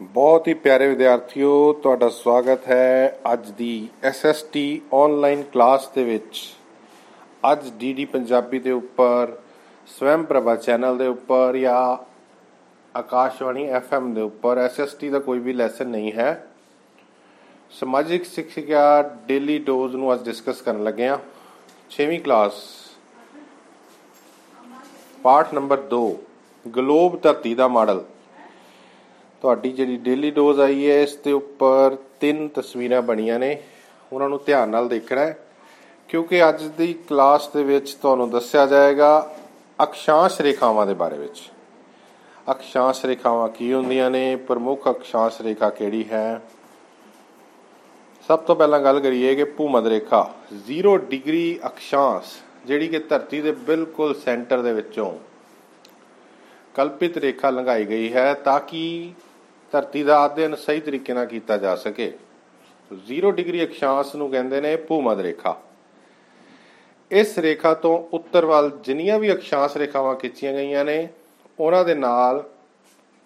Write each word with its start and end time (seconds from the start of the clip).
ਬਹੁਤ 0.00 0.46
ਹੀ 0.48 0.52
ਪਿਆਰੇ 0.54 0.86
ਵਿਦਿਆਰਥੀਓ, 0.88 1.72
ਤੁਹਾਡਾ 1.72 2.08
ਸਵਾਗਤ 2.08 2.66
ਹੈ 2.68 3.18
ਅੱਜ 3.32 3.50
ਦੀ 3.50 3.88
SST 4.08 4.60
ਆਨਲਾਈਨ 4.94 5.42
ਕਲਾਸ 5.42 5.86
ਦੇ 5.88 6.04
ਵਿੱਚ। 6.04 6.40
ਅੱਜ 7.52 7.68
ਡੀਡੀ 7.70 8.04
ਪੰਜਾਬੀ 8.04 8.58
ਦੇ 8.58 8.70
ਉੱਪਰ 8.70 9.36
ਸਵੈਮ 9.88 10.24
ਪ੍ਰਭਾ 10.24 10.54
ਚੈਨਲ 10.56 10.96
ਦੇ 10.98 11.06
ਉੱਪਰ 11.06 11.56
ਜਾਂ 11.56 11.96
ਆਕਾਸ਼ਵਾਣੀ 12.94 13.68
FM 13.72 14.12
ਦੇ 14.14 14.20
ਉੱਪਰ 14.20 14.58
SST 14.66 15.10
ਦਾ 15.10 15.18
ਕੋਈ 15.18 15.38
ਵੀ 15.38 15.52
ਲੈਸਨ 15.52 15.88
ਨਹੀਂ 15.88 16.12
ਹੈ। 16.12 16.46
ਸਮਾਜਿਕ 17.70 18.24
ਸਿੱਖਿਆ 18.24 19.02
ਡੇਲੀ 19.26 19.58
ਡੋਜ਼ 19.58 19.96
ਨੂੰ 19.96 20.12
ਅੱਜ 20.14 20.24
ਡਿਸਕਸ 20.24 20.62
ਕਰਨ 20.62 20.82
ਲੱਗੇ 20.84 21.08
ਹਾਂ। 21.08 21.18
6ਵੀਂ 21.90 22.20
ਕਲਾਸ 22.20 22.62
ਪਾਠ 25.22 25.54
ਨੰਬਰ 25.54 25.82
2 25.90 26.02
ਗਲੋਬ 26.66 27.20
ਧਰਤੀ 27.22 27.54
ਦਾ 27.54 27.68
ਮਾਡਲ। 27.68 28.04
ਤੁਹਾਡੀ 29.42 29.70
ਜਿਹੜੀ 29.72 29.96
ਡੇਲੀ 29.96 30.30
ਡੋਜ਼ 30.30 30.60
ਆਈ 30.60 30.90
ਹੈ, 30.90 31.00
ਇਸ 31.02 31.14
ਦੇ 31.16 31.32
ਉੱਪਰ 31.32 31.96
ਤਿੰਨ 32.20 32.48
ਤਸਵੀਰਾਂ 32.48 33.00
ਬਣੀਆਂ 33.02 33.38
ਨੇ। 33.38 33.56
ਉਹਨਾਂ 34.12 34.28
ਨੂੰ 34.28 34.40
ਧਿਆਨ 34.46 34.68
ਨਾਲ 34.68 34.88
ਦੇਖਣਾ 34.88 35.20
ਹੈ, 35.20 35.38
ਕਿਉਂਕਿ 36.08 36.48
ਅੱਜ 36.48 36.62
ਦੀ 36.78 36.92
ਕਲਾਸ 37.08 37.48
ਦੇ 37.48 37.62
ਵਿੱਚ 37.62 37.92
ਤੁਹਾਨੂੰ 37.92 38.28
ਦੱਸਿਆ 38.30 38.66
ਜਾਏਗਾ 38.66 39.10
ਅਕਸ਼ਾਂਸ਼ 39.82 40.40
ਰੇਖਾਵਾਂ 40.40 40.86
ਦੇ 40.86 40.94
ਬਾਰੇ 40.94 41.18
ਵਿੱਚ। 41.18 41.40
ਅਕਸ਼ਾਂਸ਼ 42.50 43.04
ਰੇਖਾਵਾਂ 43.04 43.48
ਕੀ 43.48 43.72
ਹੁੰਦੀਆਂ 43.72 44.10
ਨੇ? 44.10 44.36
ਪ੍ਰਮੁੱਖ 44.36 44.88
ਅਕਸ਼ਾਂਸ਼ 44.90 45.40
ਰੇਖਾ 45.42 45.70
ਕਿਹੜੀ 45.70 46.04
ਹੈ? 46.12 46.40
ਸਭ 48.28 48.38
ਤੋਂ 48.38 48.56
ਪਹਿਲਾਂ 48.56 48.80
ਗੱਲ 48.80 49.00
ਕਰੀਏ 49.00 49.34
ਕਿ 49.34 49.44
ਭੂਮਧ 49.44 49.86
ਰੇਖਾ 49.86 50.22
0 50.68 50.96
ਡਿਗਰੀ 50.96 51.58
ਅਕਸ਼ਾਂਸ਼, 51.66 52.38
ਜਿਹੜੀ 52.66 52.88
ਕਿ 52.88 52.98
ਧਰਤੀ 52.98 53.40
ਦੇ 53.40 53.52
ਬਿਲਕੁਲ 53.52 54.14
ਸੈਂਟਰ 54.14 54.62
ਦੇ 54.62 54.72
ਵਿੱਚੋਂ 54.72 55.12
ਕਲਪਿਤ 56.74 57.18
ਰੇਖਾ 57.18 57.50
ਲੰਘਾਈ 57.50 57.84
ਗਈ 57.84 58.12
ਹੈ 58.12 58.32
ਤਾਂ 58.34 58.60
ਕਿ 58.60 59.12
ਧਰਤੀ 59.72 60.02
ਦਾ 60.02 60.26
ਅਧਿਐਨ 60.26 60.54
ਸਹੀ 60.54 60.80
ਤਰੀਕੇ 60.80 61.12
ਨਾਲ 61.12 61.26
ਕੀਤਾ 61.26 61.56
ਜਾ 61.56 61.76
ਸਕੇ। 61.76 62.12
0 63.10 63.30
ਡਿਗਰੀ 63.30 63.64
ਅਕਸ਼ਾਂਸ਼ 63.64 64.16
ਨੂੰ 64.16 64.30
ਕਹਿੰਦੇ 64.30 64.60
ਨੇ 64.60 64.76
ਭੂਮਧ 64.76 65.20
ਰੇਖਾ। 65.20 65.60
ਇਸ 67.10 67.38
ਰੇਖਾ 67.38 67.74
ਤੋਂ 67.74 67.98
ਉੱਤਰ 68.12 68.46
ਵੱਲ 68.46 68.70
ਜਿੰਨੀਆਂ 68.84 69.18
ਵੀ 69.18 69.32
ਅਕਸ਼ਾਂਸ਼ 69.32 69.76
ਰੇਖਾਵਾਂ 69.76 70.14
ਖਿੱਚੀਆਂ 70.14 70.52
ਗਈਆਂ 70.52 70.84
ਨੇ, 70.84 71.08
ਉਹਨਾਂ 71.60 71.84
ਦੇ 71.84 71.94
ਨਾਲ 71.94 72.44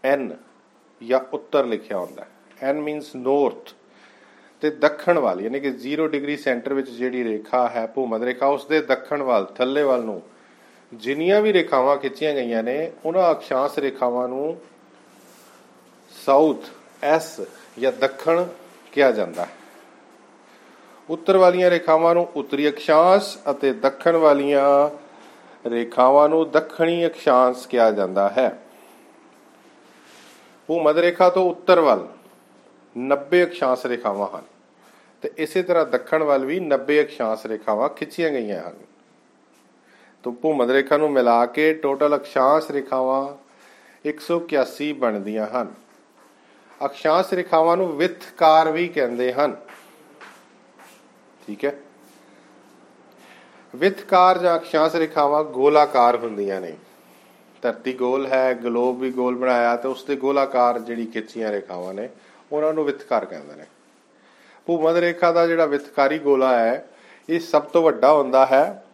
N 0.04 0.30
ਜਾਂ 1.00 1.20
ਉੱਤਰ 1.32 1.64
ਲਿਖਿਆ 1.64 1.98
ਹੁੰਦਾ 1.98 2.24
ਹੈ। 2.24 2.72
N 2.72 2.74
ਮੀਨਸ 2.74 3.16
ਨਾਰਥ 3.16 3.74
ਤੇ 4.60 4.70
ਦੱਖਣ 4.70 5.18
ਵੱਲ, 5.18 5.40
ਯਾਨੀ 5.40 5.60
ਕਿ 5.60 5.70
0 5.70 6.06
ਡਿਗਰੀ 6.08 6.36
ਸੈਂਟਰ 6.36 6.74
ਵਿੱਚ 6.74 6.90
ਜਿਹੜੀ 6.90 7.24
ਰੇਖਾ 7.24 7.68
ਹੈ, 7.68 7.86
ਭੂਮਧ 7.86 8.22
ਰੇਖਾ, 8.22 8.46
ਉਸ 8.46 8.66
ਦੇ 8.66 8.80
ਦੱਖਣ 8.80 9.22
ਵੱਲ, 9.22 9.44
ਥੱਲੇ 9.44 9.82
ਵੱਲ 9.82 10.04
ਨੂੰ 10.04 10.22
ਜਿੰਨੀਆਂ 10.94 11.40
ਵੀ 11.42 11.52
ਰੇਖਾਵਾਂ 11.52 11.96
ਖਿੱਚੀਆਂ 11.96 12.34
ਗਈਆਂ 12.34 12.62
ਨੇ, 12.62 12.92
ਉਹਨਾਂ 13.04 13.32
ਅਕਸ਼ਾਂਸ਼ 13.32 13.78
ਰੇਖਾਵਾਂ 13.78 14.28
ਨੂੰ 14.28 14.56
ਸਾਊਥ 16.24 16.58
ਐਸ 17.02 17.40
ਜਾਂ 17.78 17.92
ਦੱਖਣ 17.92 18.46
ਕਿਹਾ 18.92 19.10
ਜਾਂਦਾ 19.10 19.44
ਹੈ। 19.44 19.50
ਉੱਤਰ 21.10 21.36
ਵਾਲੀਆਂ 21.36 21.70
ਰੇਖਾਵਾਂ 21.70 22.14
ਨੂੰ 22.14 22.28
ਉੱਤਰੀ 22.36 22.68
ਅਕਸ਼ਾਂਸ਼ 22.68 23.38
ਅਤੇ 23.50 23.72
ਦੱਖਣ 23.72 24.16
ਵਾਲੀਆਂ 24.16 24.90
ਰੇਖਾਵਾਂ 25.68 26.28
ਨੂੰ 26.28 26.50
ਦੱਖਣੀ 26.50 27.06
ਅਕਸ਼ਾਂਸ਼ 27.06 27.68
ਕਿਹਾ 27.68 27.90
ਜਾਂਦਾ 27.90 28.28
ਹੈ। 28.28 28.62
ਭੂਮਧ 30.66 30.98
ਰੇਖਾ 30.98 31.30
ਤੋਂ 31.30 31.50
ਉੱਤਰ 31.50 31.80
ਵੱਲ 31.80 32.08
90 32.96 33.42
ਅਕਸ਼ਾਂਸ਼ 33.42 33.86
ਰੇਖਾਵਾਂ 33.86 34.38
ਹਨ 34.38 34.44
ਤੇ 35.22 35.30
ਇਸੇ 35.36 35.62
ਤਰ੍ਹਾਂ 35.62 35.86
ਦੱਖਣ 35.86 36.22
ਵੱਲ 36.22 36.44
ਵੀ 36.44 36.60
90 36.60 37.00
ਅਕਸ਼ਾਂਸ਼ 37.00 37.46
ਰੇਖਾਵਾਂ 37.46 37.88
ਖਿੱਚੀਆਂ 37.88 38.30
ਗਈਆਂ 38.30 38.68
ਹਨ। 38.68 38.74
ਤੋਂ 40.22 40.32
ਭੂਮਧ 40.32 40.70
ਰੇਖਾ 40.70 40.96
ਨੂੰ 40.96 41.10
ਮਿਲਾ 41.10 41.46
ਕੇ 41.46 41.74
ਟੋਟਲ 41.74 42.16
ਅਕਸ਼ਾਂਸ਼ 42.16 42.70
ਰੇਖਾਵਾਂ 42.70 43.36
181 44.08 44.92
ਬਣਦੀਆਂ 44.92 45.46
ਹਨ। 45.46 45.85
ਅਕਸ਼ਾਂਸ਼ 46.84 47.34
ਰੇਖਾਵਾਂ 47.34 47.76
ਨੂੰ 47.76 47.96
ਵਿਤਕਾਰ 47.96 48.70
ਵੀ 48.70 48.88
ਕਹਿੰਦੇ 48.88 49.32
ਹਨ। 49.32 49.56
ਠੀਕ 51.46 51.64
ਹੈ। 51.64 51.78
ਵਿਤਕਾਰ 53.76 54.38
ਜਾਂ 54.38 54.56
ਅਕਸ਼ਾਂਸ਼ 54.56 54.96
ਰੇਖਾਵਾਂ 54.96 55.44
ਗੋਲਾਕਾਰ 55.44 56.16
ਹੁੰਦੀਆਂ 56.16 56.60
ਨੇ। 56.60 56.76
ਧਰਤੀ 57.62 57.92
ਗੋਲ 57.92 58.26
ਹੈ, 58.26 58.54
ਗਲੋਬ 58.54 59.00
ਵੀ 59.00 59.10
ਗੋਲ 59.10 59.36
ਬਣਾਇਆ 59.36 59.76
ਤੇ 59.76 59.88
ਉਸ 59.88 60.04
ਦੇ 60.04 60.16
ਗੋਲਾਕਾਰ 60.16 60.78
ਜਿਹੜੀ 60.78 61.06
ਖਿੱਚੀਆਂ 61.06 61.52
ਰੇਖਾਵਾਂ 61.52 61.94
ਨੇ, 61.94 62.08
ਉਹਨਾਂ 62.52 62.72
ਨੂੰ 62.72 62.84
ਵਿਤਕਾਰ 62.84 63.24
ਕਹਿੰਦੇ 63.24 63.54
ਨੇ। 63.54 63.64
ਭੂਮਧ 64.66 64.96
ਰੇਖਾ 64.96 65.32
ਦਾ 65.32 65.46
ਜਿਹੜਾ 65.46 65.66
ਵਿਤਕਾਰੀ 65.66 66.18
ਗੋਲਾ 66.18 66.58
ਹੈ, 66.58 66.88
ਇਹ 67.28 67.40
ਸਭ 67.40 67.62
ਤੋਂ 67.62 67.82
ਵੱਡਾ 67.82 68.12
ਹੁੰਦਾ 68.12 68.46
ਹੈ 68.46 68.84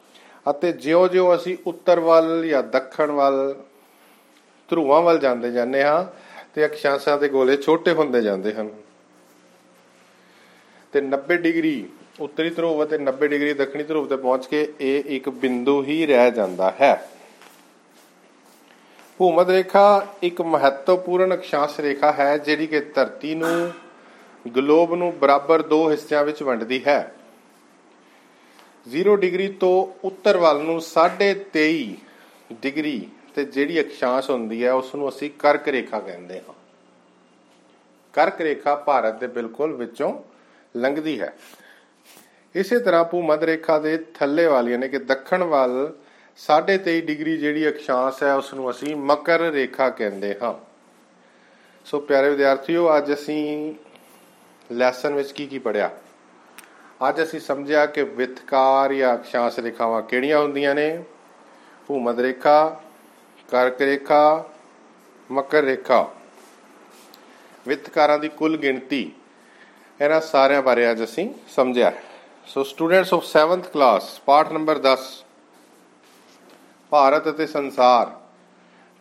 ਅਤੇ 0.51 0.73
ਜਿਉਂ-ਜਿਉਂ 0.73 1.35
ਅਸੀਂ 1.35 1.56
ਉੱਤਰ 1.67 2.01
ਵੱਲ 2.01 2.47
ਜਾਂ 2.47 2.62
ਦੱਖਣ 2.62 3.11
ਵੱਲ, 3.11 3.55
ਧਰੂਆਂ 4.69 5.03
ਵੱਲ 5.03 5.19
ਜਾਂਦੇ 5.19 5.53
ਜਾਂਦੇ 5.53 5.85
ਹਾਂ 5.85 6.31
ਤੇ 6.55 6.67
ਅਕਸ਼ਾਂਸ਼ਾਂ 6.67 7.19
ਦੇ 7.19 7.29
ਗੋਲੇ 7.29 7.57
ਛੋਟੇ 7.57 7.93
ਹੁੰਦੇ 7.93 8.23
ਜਾਂਦੇ 8.23 8.53
ਹਨ। 8.55 8.71
ਤੇ 10.93 11.01
90 11.01 11.37
ਡਿਗਰੀ 11.37 11.89
ਉੱਤਰੀ 12.21 12.51
ਧਰੁਵ 12.51 12.85
ਅਤੇ 12.85 12.99
90 12.99 13.29
ਡਿਗਰੀ 13.29 13.55
ਦੱਖਣੀ 13.55 13.83
ਧਰੁਵ 13.83 14.07
ਤੇ 14.07 14.17
ਪਹੁੰਚ 14.17 14.47
ਕੇ 14.47 14.73
ਇਹ 14.81 15.05
ਇੱਕ 15.07 15.29
ਬਿੰਦੂ 15.29 15.83
ਹੀ 15.83 16.07
ਰਹਿ 16.07 16.31
ਜਾਂਦਾ 16.31 16.75
ਹੈ। 16.81 17.09
ਭੂਮਧ 19.19 19.51
ਰੇਖਾ 19.51 20.07
ਇੱਕ 20.23 20.43
ਮਹੱਤਵਪੂਰਨ 20.43 21.35
ਅਕਸ਼ਾਂਸ਼ 21.35 21.81
ਰੇਖਾ 21.81 22.12
ਹੈ, 22.12 22.37
ਜਿਹੜੀ 22.39 22.67
ਕਿ 22.67 22.81
ਧਰਤੀ 22.81 23.35
ਨੂੰ, 23.35 23.73
ਗਲੋਬ 24.57 24.95
ਨੂੰ 24.95 25.19
ਬਰਾਬਰ 25.19 25.62
ਦੋ 25.62 25.91
ਹਿੱਸਿਆਂ 25.91 26.25
ਵਿੱਚ 26.25 26.43
ਵੰਡਦੀ 26.43 26.85
ਹੈ। 26.87 27.15
0 28.93 29.17
ਡਿਗਰੀ 29.17 29.49
ਤੋਂ 29.49 30.07
ਉੱਤਰ 30.07 30.37
ਵੱਲ 30.37 30.61
ਨੂੰ 30.61 30.81
23.5 30.81 31.97
ਡਿਗਰੀ 32.53 33.09
ਤੇ 33.34 33.44
ਜਿਹੜੀ 33.44 33.81
ਅਕਸ਼ਾਂਸ਼ 33.81 34.31
ਹੁੰਦੀ 34.31 34.65
ਹੈ 34.65 34.72
ਉਸ 34.72 34.94
ਨੂੰ 34.94 35.09
ਅਸੀਂ 35.09 35.31
ਕਰਕ 35.38 35.69
ਰੇਖਾ 35.69 36.00
ਕਹਿੰਦੇ 36.00 36.41
ਹਾਂ। 36.41 36.54
ਕਰਕ 38.12 38.41
ਰੇਖਾ 38.41 38.75
ਭਾਰਤ 38.75 39.15
ਦੇ 39.15 39.26
ਬਿਲਕੁਲ 39.26 39.72
ਵਿੱਚੋਂ 39.72 40.22
ਲੰਘਦੀ 40.76 41.20
ਹੈ। 41.20 41.34
ਇਸੇ 42.54 42.78
ਤਰ੍ਹਾਂ 42.78 43.04
ਭੂਮਧ 43.04 43.44
ਰੇਖਾ 43.44 43.78
ਦੇ 43.78 43.97
ਥੱਲੇ 43.97 44.47
ਵਾਲੀ 44.47 44.72
ਯਾਨੀ 44.72 44.88
ਕਿ 44.88 44.98
ਦੱਖਣ 44.98 45.44
ਵੱਲ 45.44 45.94
23.5 46.37 47.00
ਡਿਗਰੀ 47.00 47.37
ਜਿਹੜੀ 47.37 47.69
ਅਕਸ਼ਾਂਸ਼ 47.69 48.22
ਹੈ 48.22 48.34
ਉਸ 48.34 48.54
ਨੂੰ 48.54 48.70
ਅਸੀਂ 48.70 48.97
ਮਕਰ 48.97 49.41
ਰੇਖਾ 49.41 49.91
ਕਹਿੰਦੇ 49.91 50.37
ਹਾਂ। 50.43 50.54
ਸੋ 51.84 52.00
ਪਿਆਰੇ 52.00 52.31
ਵਿਦਿਆਰਥੀਓ, 52.31 52.97
ਅੱਜ 52.97 53.12
ਅਸੀਂ 53.12 53.75
ਲੈਸਨ 54.72 55.14
ਵਿੱਚ 55.14 55.32
ਕੀ 55.32 55.47
ਕੀ 55.47 55.59
ਪੜਿਆ 55.59 55.91
ਅੱਜ 57.09 57.22
ਅਸੀਂ 57.22 57.41
ਸਮਝਿਆ 57.41 57.87
ਕਿ 57.87 58.03
ਵਿਤਕਾਰ 58.03 58.93
ਜਾਂ 58.93 59.14
ਅਕਸ਼ਾਂਸ਼ 59.14 59.59
ਰੇਖਾਵਾਂ 59.59 60.03
ਕਿਹੜੀਆਂ 60.03 60.38
ਹੁੰਦੀਆਂ 60.38 60.75
ਨੇ? 60.75 61.04
ਭੂਮਧ 61.87 62.20
ਰੇਖਾ 62.20 62.81
ਕਰਕ 63.53 63.81
ਰੇਖਾ, 63.81 64.45
ਮਕਰ 65.31 65.63
ਰੇਖਾ। 65.63 66.09
ਵਿਤਕਾਰਾਂ 67.69 68.19
ਦੀ 68.19 68.29
ਕੁੱਲ 68.29 68.57
ਗਿਣਤੀ 68.57 69.13
ਇਹਨਾਂ 70.01 70.21
ਸਾਰਿਆਂ 70.21 70.63
ਬਾਰੇ 70.63 70.91
ਅੱਜ 70.91 71.05
ਅਸੀਂ 71.05 71.29
ਸਮਝਿਆ 71.49 71.93
so 72.47 72.65
students 72.65 73.15
of 73.15 73.25
7th 73.25 73.69
class 73.73 74.19
ਪਾਠ 74.21 74.53
ਨੰਬਰ 74.53 74.79
10 74.79 75.05
ਭਾਰਤ 76.93 77.29
ਅਤੇ 77.29 77.47
ਸੰਸਾਰ 77.47 78.21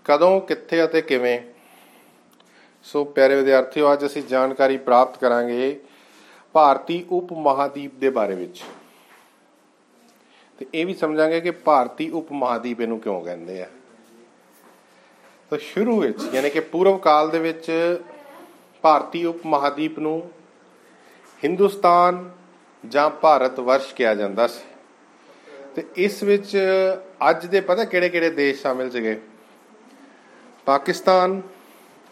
ਕਦੋਂ, 0.06 0.42
ਕਿੱਥੇ 0.42 0.84
ਅਤੇ 0.86 1.02
ਕਿਵੇਂ? 1.02 1.40
ਸੋ 2.84 3.06
ਪਿਆਰੇ 3.06 3.36
ਵਿਦਿਆਰਥੀਓ, 3.36 3.94
ਅੱਜ 3.94 4.06
ਅਸੀਂ 4.06 4.24
ਜਾਣਕਾਰੀ 4.24 4.78
ਪ੍ਰਾਪਤ 4.78 5.18
ਕਰਾਂਗੇ 5.18 5.80
ਭਾਰਤੀ 6.54 7.06
ਉਪ 7.10 7.34
ਮਹਾਦੀਪ 7.34 7.96
ਦੇ 7.96 8.10
ਬਾਰੇ 8.10 8.36
ਵਿੱਚ। 8.36 8.64
ਤੇ 10.60 10.66
ਇਹ 10.74 10.86
ਵੀ 10.86 10.94
ਸਮਝਾਂਗੇ 10.94 11.42
ਕਿ 11.42 11.52
ਭਾਰਤੀ 11.52 12.10
ਉਪ 12.10 12.32
ਮਹਾਦੀਪ 12.32 12.82
ਇਹਨੂੰ 12.82 13.00
ਕਿਉਂ 13.00 13.24
ਕਹਿੰਦੇ 13.26 13.62
ਆ? 13.62 13.68
ਤਾਂ 15.52 15.60
ਸ਼ੁਰੂ 15.60 16.00
ਵਿੱਚ, 16.00 16.20
ਯਾਨੀ 16.34 16.50
ਕਿ 16.50 16.60
ਪੂਰਵ 16.60 16.98
ਕਾਲ 16.98 17.30
ਦੇ 17.30 17.40
ਵਿੱਚ 17.40 17.72
ਭਾਰਤੀ 18.82 19.26
ਉਪ 19.26 19.46
ਮਹਾਦੀਪ 19.46 20.00
ਨੂੰ 20.00 20.32
ਹਿੰਦੁਸਤਾਨ 21.44 22.32
ਜਾਂ 22.86 23.10
ਭਾਰਤ 23.10 23.60
ਵਰਸ਼ 23.60 23.94
ਕਿਹਾ 23.94 24.16
ਜਾਂਦਾ 24.16 24.48
ਸੀ। 24.48 24.64
ਤੇ 25.76 25.86
ਇਸ 25.96 26.24
ਵਿੱਚ 26.24 26.58
ਅੱਜ 27.30 27.46
ਦੇ 27.46 27.62
ਪਤਾ 27.62 27.84
ਕਿਹੜੇ 27.84 28.10
ਕਿਹੜੇ 28.10 28.30
ਦੇਸ਼ 28.30 28.62
ਸ਼ਾਮਿਲ 28.62 28.92
ਸੀਗੇ? 28.92 29.22
ਪਾਕਿਸਤਾਨ, 30.66 31.42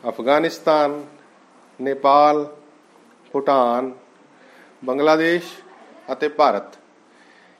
ਅਫਗਾਨਿਸਤਾਨ, 0.09 1.05
ਨੇਪਾਲ, 1.81 2.57
ਭੂਟਾਨ, 3.31 3.91
ਬੰਗਲਾਦੇਸ਼ 4.85 5.45
ਅਤੇ 6.11 6.27
ਭਾਰਤ। 6.27 6.77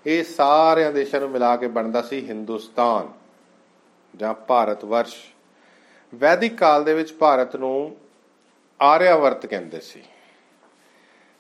ਇਹ 0.06 0.24
ਸਾਰਿਆਂ 0.24 0.92
ਦੇਸ਼ਾਂ 0.92 1.19
ਨੂੰ 1.19 1.30
ਮਿਲਾ 1.30 1.56
ਕੇ 1.56 1.68
ਬਣਦਾ 1.68 2.01
ਸੀ 2.01 2.27
ਹਿੰਦੁਸਤਾਨ 2.27 3.13
ਜਾਂ 4.15 4.33
ਭਾਰਤ 4.33 4.86
ਵਰਸ਼। 4.86 5.15
ਵੈਦਿਕ 6.15 6.57
ਕਾਲ 6.57 6.83
ਦੇ 6.83 6.94
ਵਿੱਚ 6.94 7.13
ਭਾਰਤ 7.13 7.56
ਨੂੰ 7.56 7.97
ਆਰਿਆਵਰਤ 8.81 9.45
ਕਹਿੰਦੇ 9.45 9.79
ਸੀ। 9.79 10.03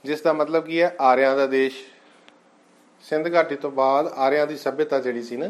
ਜਿਸ 0.05 0.21
ਦਾ 0.21 0.33
ਮਤਲਬ 0.33 0.65
ਕੀ 0.65 0.81
ਹੈ, 0.81 0.95
ਆਰਿਆਂ 1.01 1.37
ਦਾ 1.37 1.47
ਦੇਸ਼। 1.47 1.75
ਸਿੰਧ 3.01 3.35
ਘਾਟੀ 3.35 3.55
ਤੋਂ 3.55 3.71
ਬਾਅਦ 3.71 4.07
ਆਰਿਆਂ 4.07 4.47
ਦੀ 4.47 4.57
ਸਭਿਅਤਾ 4.57 4.99
ਜਿਹੜੀ 4.99 5.23
ਸੀ 5.23 5.37
ਨਾ, 5.37 5.49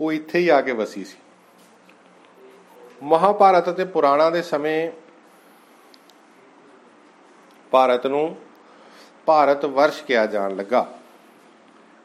ਉਹ 0.00 0.12
ਇੱਥੇ 0.12 0.38
ਹੀ 0.38 0.48
ਆ 0.48 0.60
ਕੇ 0.60 0.72
ਵਸੀ 0.72 1.04
ਸੀ। 1.04 1.16
ਮਹਾਭਾਰਤ 3.02 3.70
ਅਤੇ 3.70 3.84
ਪੁਰਾਣਾ 3.84 4.30
ਦੇ 4.30 4.42
ਸਮੇਂ 4.42 4.92
ਭਾਰਤ 7.70 8.06
ਨੂੰ 8.06 8.36
ਭਾਰਤ 9.26 9.64
ਵਰਸ਼ 9.64 10.02
ਕਿਹਾ 10.04 10.26
ਜਾਣ 10.26 10.56
ਲੱਗਾ। 10.56 10.98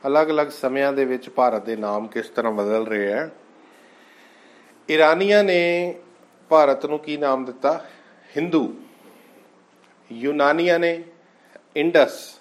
ਅਲੱਗ-ਅਲੱਗ 0.08 0.48
ਸਮਿਆਂ 0.48 0.94
ਦੇ 0.94 1.06
ਵਿੱਚ 1.06 1.30
ਭਾਰਤ 1.30 1.66
ਦੇ 1.66 1.76
ਨਾਮ 1.76 2.08
ਕਿਸ 2.08 2.30
ਤਰ੍ਹਾਂ 2.30 2.54
ਬਦਲ 2.54 2.88
ਰਹੇ 2.88 3.12
ਹੈ? 3.12 3.30
ਇਰਾਨੀਆਂ 4.90 5.44
ਨੇ 5.44 5.96
ਭਾਰਤ 6.50 6.86
ਨੂੰ 6.86 7.00
ਕੀ 7.00 7.18
ਨਾਮ 7.18 7.46
ਦਿੱਤਾ? 7.46 7.86
ਹਿੰਦੂ। 8.38 8.74
ਯੂਨਾਨੀਆਂ 10.12 10.80
ਨੇ 10.80 11.04
ਇੰਡਸ। 11.76 12.40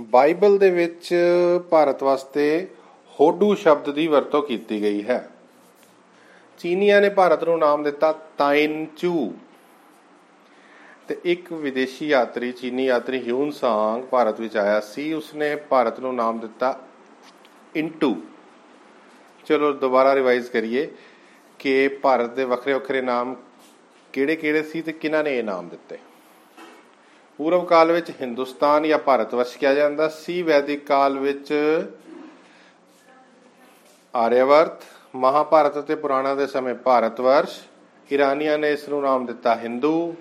ਬਾਈਬਲ 0.00 0.58
ਦੇ 0.58 0.70
ਵਿੱਚ 0.70 1.14
ਭਾਰਤ 1.70 2.02
ਵਾਸਤੇ 2.02 2.68
ਹੋਡੂ 3.20 3.54
ਸ਼ਬਦ 3.54 3.90
ਦੀ 3.90 4.06
ਵਰਤੋਂ 4.06 4.42
ਕੀਤੀ 4.42 4.82
ਗਈ 4.82 5.02
ਹੈ। 5.04 5.28
ਚੀਨੀਆਂ 6.58 7.00
ਨੇ 7.00 7.08
ਭਾਰਤ 7.08 7.44
ਨੂੰ 7.44 7.58
ਨਾਮ 7.58 7.82
ਦਿੱਤਾ 7.82 8.12
ਤਾਇਨ 8.38 8.86
ਚੂ 8.96 9.34
ਤੇ 11.08 11.16
ਇੱਕ 11.24 11.52
ਵਿਦੇਸ਼ੀ 11.52 12.08
ਯਾਤਰੀ, 12.08 12.52
ਚੀਨੀ 12.52 12.84
ਯਾਤਰੀ 12.86 13.26
ਹਿਊਨ 13.26 13.50
ਸਾਂਗ 13.50 14.02
ਭਾਰਤ 14.02 14.40
ਵਿੱਚ 14.40 14.56
ਆਇਆ 14.56 14.80
ਸੀ। 14.80 15.12
ਉਸਨੇ 15.12 15.56
ਭਾਰਤ 15.56 16.00
ਨੂੰ 16.00 16.14
ਨਾਮ 16.14 16.38
ਦਿੱਤਾ 16.38 16.78
ਇਨਟੂ 17.76 18.16
ਚਲੋ, 19.46 19.72
ਦੁਬਾਰਾ 19.72 20.14
ਰਿਵਾਈਜ਼ 20.14 20.50
ਕਰੀਏ। 20.50 20.90
ਕਿ 21.60 21.88
ਭਾਰਤ 22.02 22.30
ਦੇ 22.30 22.44
ਵੱਖਰੇ 22.44 22.72
ਵੱਖਰੇ 22.72 23.00
ਨਾਮ 23.00 23.34
ਕਿਹੜੇ 24.12 24.36
ਕਿਹੜੇ 24.36 24.62
ਸੀ 24.62 24.82
ਤੇ 24.82 24.92
ਕਿਹਨਾਂ 24.92 25.24
ਨੇ 25.24 25.38
ਇਹ 25.38 25.42
ਨਾਮ 25.44 25.68
ਦਿੱਤੇ? 25.68 25.98
ਪੂਰਵ 27.38 27.64
ਕਾਲ 27.64 27.92
ਵਿੱਚ 27.92 28.10
ਹਿੰਦੁਸਤਾਨ 28.20 28.86
ਜਾਂ 28.88 28.98
ਭਾਰਤ 28.98 29.34
ਵਰਸ਼ 29.34 29.56
ਕਿਹਾ 29.58 29.74
ਜਾਂਦਾ 29.74 30.08
ਸੀ, 30.08 30.42
ਵੈਦਿਕ 30.42 30.84
ਕਾਲ 30.86 31.18
ਵਿੱਚ 31.18 31.52
ਆਰਿਆਵਰਤ 34.14 34.82
ਮਹਾਭਾਰਤ 35.14 35.78
ਅਤੇ 35.78 35.94
ਪੁਰਾਣਾ 35.94 36.34
ਦੇ 36.34 36.46
ਸਮੇਂ 36.46 36.74
ਭਾਰਤ 36.74 37.20
ਵਰਸ਼ 37.20 37.60
ਇਰਾਨੀਆਂ 38.10 38.58
ਨੇ 38.58 38.72
ਇਸ 38.72 38.88
ਨੂੰ 38.88 39.02
ਨਾਮ 39.02 39.26
ਦਿੱਤਾ 39.26 39.54
ਹਿੰਦੂ, 39.56 40.14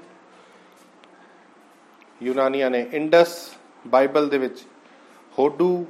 ਯੂਨਾਨੀਆਂ 2.22 2.70
ਨੇ 2.72 2.86
ਇੰਡਸ, 2.94 3.38
ਬਾਈਬਲ 3.88 4.30
ਦੇ 4.30 4.38
ਵਿੱਚ 4.38 4.64
ਹੋਡੂ, 5.40 5.86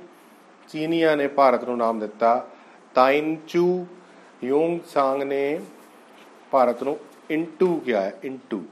ਚੀਨੀਆਂ 0.70 1.18
ਨੇ 1.18 1.28
ਭਾਰਤ 1.28 1.64
ਨੂੰ 1.64 1.78
ਨਾਮ 1.78 2.00
ਦਿੱਤਾ 2.00 2.48
ਤਾਇਨਚੂ 2.96 3.86
ਯੂੰਗ 4.44 4.80
ਸਾਂਗ 4.88 5.24
ਨੇ 5.24 5.60
ਭਾਰਤ 6.52 6.84
ਨੂੰ 6.84 7.00
ਇਨਟੂ 7.32 7.80
ਕਿਹਾ 7.80 8.02
ਹੈ 8.02 8.20
into 8.24 8.64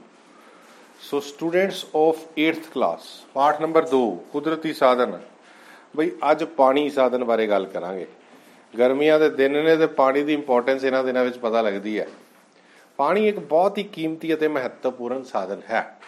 so 1.01 1.19
students 1.19 1.85
of 1.95 2.17
8th 2.39 2.69
class 2.73 3.25
ਪਾਠ 3.33 3.61
ਨੰਬਰ 3.61 3.87
2 3.87 4.15
ਕੁਦਰਤੀ 4.31 4.73
ਸਾਧਨ। 4.73 5.19
ਬਈ, 5.95 6.11
ਅੱਜ 6.31 6.43
ਪਾਣੀ 6.43 6.89
ਸਾਧਨ 6.89 7.23
ਬਾਰੇ 7.23 7.47
ਗੱਲ 7.47 7.65
ਕਰਾਂਗੇ। 7.65 8.07
ਗਰਮੀਆਂ 8.79 9.19
ਦੇ 9.19 9.29
ਦਿਨ 9.29 9.63
ਨੇ 9.63 9.77
ਤੇ 9.77 9.87
ਪਾਣੀ 9.87 10.23
ਦੀ 10.23 10.33
ਇੰਪੋਰਟੈਂਸ 10.33 10.83
ਇਹਨਾਂ 10.83 11.03
ਦਿਨਾਂ 11.03 11.23
ਵਿੱਚ 11.23 11.37
ਪਤਾ 11.37 11.61
ਲੱਗਦੀ 11.61 11.99
ਹੈ। 11.99 12.07
ਪਾਣੀ 12.97 13.27
ਇੱਕ 13.27 13.39
ਬਹੁਤ 13.39 13.77
ਹੀ 13.77 13.83
ਕੀਮਤੀ 13.83 14.33
ਅਤੇ 14.33 14.47
ਮਹੱਤਵਪੂਰਨ 14.47 15.23
ਸਾਧਨ 15.23 15.61
ਹੈ। 15.69 15.99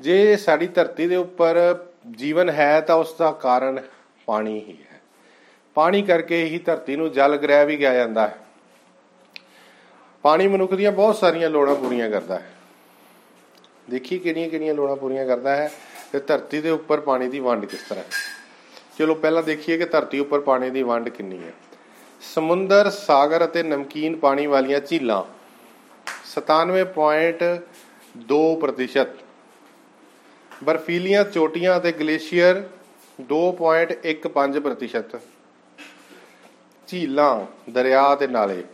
ਜੇ 0.00 0.36
ਸਾਡੀ 0.36 0.66
ਧਰਤੀ 0.66 1.06
ਦੇ 1.06 1.16
ਉੱਪਰ 1.16 1.84
ਜੀਵਨ 2.10 2.50
ਹੈ, 2.50 2.80
ਤਾਂ 2.80 2.96
ਉਸ 2.96 3.14
ਦਾ 3.18 3.30
ਕਾਰਨ 3.30 3.80
ਪਾਣੀ 4.26 4.58
ਹੀ 4.58 4.76
ਹੈ। 4.90 5.00
ਪਾਣੀ 5.74 6.02
ਕਰਕੇ 6.02 6.44
ਹੀ 6.44 6.58
ਧਰਤੀ 6.58 6.96
ਨੂੰ 6.96 7.12
ਜਲ 7.12 7.36
ਗ੍ਰਹਿ 7.36 7.66
ਵੀ 7.66 7.76
ਕਿਹਾ 7.76 7.94
ਜਾਂਦਾ 7.94 8.28
ਹੈ। 8.28 8.38
ਪਾਣੀ 10.22 10.48
ਮਨੁੱਖ 10.48 10.74
ਦੀਆਂ 10.74 10.92
ਬਹੁਤ 10.92 11.16
ਸਾਰੀਆਂ 11.16 11.50
ਲੋੜਾਂ 11.50 11.74
ਪੂਰੀਆਂ 11.74 12.10
ਕਰਦਾ 12.10 12.38
ਹੈ। 12.38 12.50
ਦੇਖੀ 13.90 14.18
ਕਿਹੜੀਆਂ 14.18 14.48
ਕਿਹੜੀਆਂ 14.48 14.74
ਲੋੜਾਂ 14.74 14.96
ਪੂਰੀਆਂ 14.96 15.26
ਕਰਦਾ 15.26 15.56
ਹੈ 15.56 15.70
ਤੇ 16.12 16.20
ਧਰਤੀ 16.20 16.60
ਦੇ 16.60 16.70
ਉੱਪਰ 16.70 17.00
ਪਾਣੀ 17.00 17.28
ਦੀ 17.28 17.40
ਵੰਡ 17.40 17.64
ਕਿਸ 17.64 17.80
ਤਰ੍ਹਾਂ 17.88 18.04
ਹੈ। 18.04 18.10
ਚਲੋ 18.98 19.14
ਪਹਿਲਾਂ 19.14 19.42
ਦੇਖੀਏ 19.42 19.78
ਕਿ 19.78 19.84
ਧਰਤੀ 19.84 20.18
ਉੱਪਰ 20.18 20.40
ਪਾਣੀ 20.40 20.70
ਦੀ 20.70 20.82
ਵੰਡ 20.82 21.08
ਕਿੰਨੀ 21.08 21.42
ਹੈ। 21.42 21.52
ਸਮੁੰਦਰ, 22.34 22.90
ਸਾਗਰ 22.90 23.44
ਅਤੇ 23.44 23.62
ਨਮਕੀਨ 23.62 24.16
ਪਾਣੀ 24.16 24.46
ਵਾਲੀਆਂ 24.46 24.80
ਝੀਲਾਂ 24.80 25.22
97.2% 26.26 29.08
ਬਰਫੀਲੀਆਂ, 30.64 31.24
ਚੋਟੀਆਂ 31.24 31.76
ਅਤੇ 31.76 31.92
ਗਲੇਸ਼ੀਅਰ 31.92 32.68
2.15% 33.20 35.20
ਝੀਲਾਂ, 36.86 37.46
ਦਰਿਆ 37.70 38.14
ਤੇ 38.14 38.26
ਨਾਲੇ। 38.26 38.64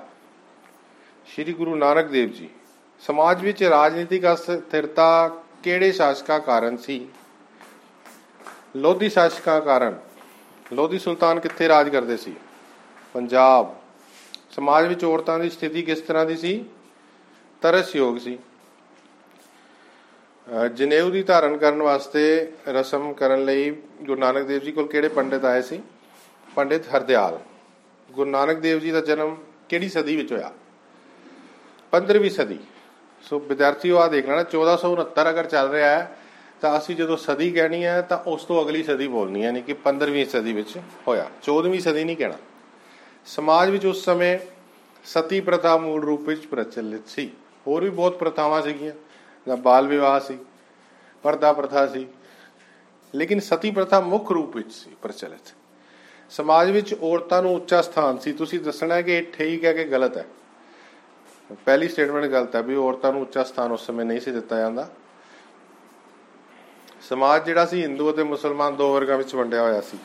ਸ੍ਰੀ 1.34 1.54
ਗੁਰੂ 1.54 1.76
ਨਾਨਕ 1.76 2.06
ਦੇਵ 2.06 2.30
ਜੀ। 2.30 2.50
ਸਮਾਜ 3.00 3.44
ਵਿੱਚ 3.44 3.64
ਰਾਜਨੀਤਿਕ 3.64 4.34
ਅਸਥਿਰਤਾ 4.34 5.28
ਕਿਹੜੇ 5.64 5.92
ਸ਼ਾਸਕਾਂ 5.92 6.40
ਕਾਰਨ 6.40 6.78
ਸੀ? 6.78 7.08
ਲੋਧੀ 8.76 9.10
ਸ਼ਾਸਕਾਂ 9.10 9.62
ਕਾਰਨ। 9.62 10.00
ਲੋਧੀ 10.74 11.00
ਸੁਲਤਾਨ 11.00 11.40
ਕਿੱਥੇ 11.40 11.68
ਰਾਜ 11.68 11.90
ਕਰਦੇ 11.90 12.18
ਸੀ? 12.18 12.36
ਪੰਜਾਬ। 13.14 13.76
ਸਮਾਜ 14.52 14.88
ਵਿੱਚ 14.88 15.04
ਔਰਤਾਂ 15.06 15.40
ਦੀ 15.40 15.50
ਸਥਿਤੀ 15.50 15.82
ਕਿਸ 15.82 16.02
ਤਰ੍ਹਾਂ 16.02 16.26
ਦੀ 16.26 16.38
ਸੀ? 16.38 16.66
ਤਰਸਯੋਗ 17.62 18.18
ਸੀ। 18.18 18.38
ਜਨੇਊ 20.76 21.10
ਦੀ 21.10 21.24
ਧਾਰਨ 21.24 21.58
ਕਰਨ 21.58 21.82
ਵਾਸਤੇ 21.82 22.52
ਰਸਮ 22.68 23.14
ਕਰਨ 23.14 23.46
ਲਈ 23.46 23.72
ਗੁਰੂ 24.02 24.20
ਨਾਨਕ 24.20 24.44
ਦੇਵ 24.44 24.62
ਜੀ 24.62 24.72
ਕੋਲ 24.72 24.88
ਕਿਹੜੇ 24.88 25.08
ਪੰਡਿਤ 25.08 25.46
ਆਏ 25.46 25.62
ਸੀ? 25.62 25.82
ਪੰਡਿਤ 26.56 26.88
ਹਰਦਿਆਲ। 26.96 27.40
ਗੁਰੂ 28.12 28.30
ਨਾਨਕ 28.30 28.58
ਦੇਵ 28.58 28.80
ਜੀ 28.80 28.92
ਦਾ 28.92 29.02
ਜਨਮ 29.02 29.36
ਕਿਹੜੀ 29.70 29.90
ਸਦੀ 29.90 30.16
ਵਿੱਚ 30.16 30.32
ਹੋਇਆ? 30.32 30.52
15ਵੀਂ 31.92 32.30
ਸਦੀ। 32.30 32.60
ਸੋ 33.22 33.40
ਵਿਦਿਆਰਥੀਓ 33.40 33.98
ਆ 33.98 34.08
ਦੇਖਣਾ 34.08 34.36
ਨਾ 34.36 34.44
1469 34.44 35.30
ਅਗਰ 35.30 35.46
ਚੱਲ 35.46 35.70
ਰਿਹਾ 35.70 35.90
ਹੈ, 35.90 36.18
ਤਾਂ 36.62 36.78
ਅਸੀਂ 36.78 36.96
ਜਦੋਂ 36.96 37.18
ਸਦੀ 37.18 37.52
ਕਹਿਣੀ 37.52 37.86
ਹੈ, 37.86 38.02
ਤਾਂ 38.02 38.18
ਉਸ 38.18 38.44
ਤੋਂ 38.44 38.64
ਅਗਲੀ 38.66 38.84
ਸਦੀ 38.84 39.08
ਬੋਲਣੀ 39.08 39.46
ਹੈ 39.46 39.52
ਨਹੀਂ 39.52 39.64
ਕਿ 39.64 39.74
15ਵੀਂ 39.74 40.26
ਸਦੀ 40.26 40.54
ਵਿੱਚ 40.54 40.78
ਹੋਇਆ। 41.08 41.30
14ਵੀਂ 41.44 41.80
ਸਦੀ 41.80 42.04
ਨਹੀਂ 42.04 42.18
ਕਹਿਣਾ। 42.18 42.38
ਸਮਾਜ 43.28 43.70
ਵਿੱਚ 43.70 43.86
ਉਸ 43.86 44.06
ਸਮੇਂ 44.06 44.40
ਸਤੀ 45.06 45.40
ਪ੍ਰਥਾ 45.40 45.78
ਮੂਲ 45.78 46.04
ਰੂਪ 46.04 46.22
ਵਿੱਚ 46.22 46.46
ਪ੍ਰਚਲਿਤ 46.46 47.08
ਸੀ। 47.08 47.32
ਹੋਰ 47.68 47.84
ਵੀ 47.84 47.90
ਬਹੁਤ 47.90 48.20
ਪ੍ਰਥਾਵਾਂ 48.20 48.62
ਸੀਗੀਆਂ, 48.62 48.92
ਜਾਂ 49.48 49.58
ਬਾਲ 49.58 49.88
ਵਿਵਾਹ 49.88 50.20
ਸੀ, 50.20 50.38
ਪਰਦਾ 51.24 51.54
ਪ੍ਰਥਾ 51.54 51.88
ਸੀ। 51.88 52.08
ਲੇਕਿਨ 53.16 53.40
ਸਤੀ 53.40 53.72
ਪ੍ਰਥਾ 53.72 54.00
ਮੁੱਖ 54.00 54.32
ਰੂਪ 54.32 54.56
ਵਿੱਚ 54.56 54.74
ਸੀ, 54.74 54.92
ਪ੍ਰਚਲਿਤ। 55.02 55.54
ਸਮਾਜ 56.30 56.72
ਵਿੱਚ 56.72 56.94
ਔਰਤਾਂ 56.94 57.42
ਨੂੰ 57.42 57.56
ਉੱਚਾ 57.56 57.82
ਸਥਾਨ 57.82 58.18
ਸੀ। 58.18 58.34
ਤੁਸੀਂ 58.34 58.60
ਦੱਸਣਾ 58.60 59.02
ਕਿ 59.02 59.14
ਇਹ 59.14 59.24
ਠੀਕ 59.24 59.66
ਹੈ 59.66 59.74
ਕਿ 59.74 59.84
ਗਲਤ 59.84 60.18
ਹੈ? 60.18 60.26
ਪਹਿਲੀ 61.66 61.88
ਸਟੇਟਮੈਂਟ 61.88 62.26
ਗਲਤ 62.26 62.56
ਹੈ 62.56 62.62
ਵੀ 62.62 62.76
ਔਰਤਾਂ 62.76 63.14
ਨੂੰ 63.14 63.22
ਉੱਚਾ 63.22 63.44
ਸਥਾਨ 63.44 63.72
ਉਸ 63.72 63.86
ਸਮੇਂ 63.86 64.06
ਨਹੀਂ 64.06 64.20
ਸੀ 64.20 64.32
ਦਿੱਤਾ 64.32 64.60
ਜਾਂਦਾ। 64.60 64.90
ਸਮਾਜ 67.02 67.46
ਜਿਹੜਾ 67.46 67.66
ਸੀ, 67.66 67.82
ਹਿੰਦੂ 67.82 68.12
ਅਤੇ 68.12 68.24
ਮੁਸਲਮਾਨ 68.24 68.76
ਦੋ 68.76 68.94
ਵਰਗਾਂ 68.94 69.18
ਵਿੱਚ 69.18 69.36
ਵੰਡਿਆ 69.36 69.62
ਹੋਇਆ 69.62 69.82
ਸੀ। 69.82 69.98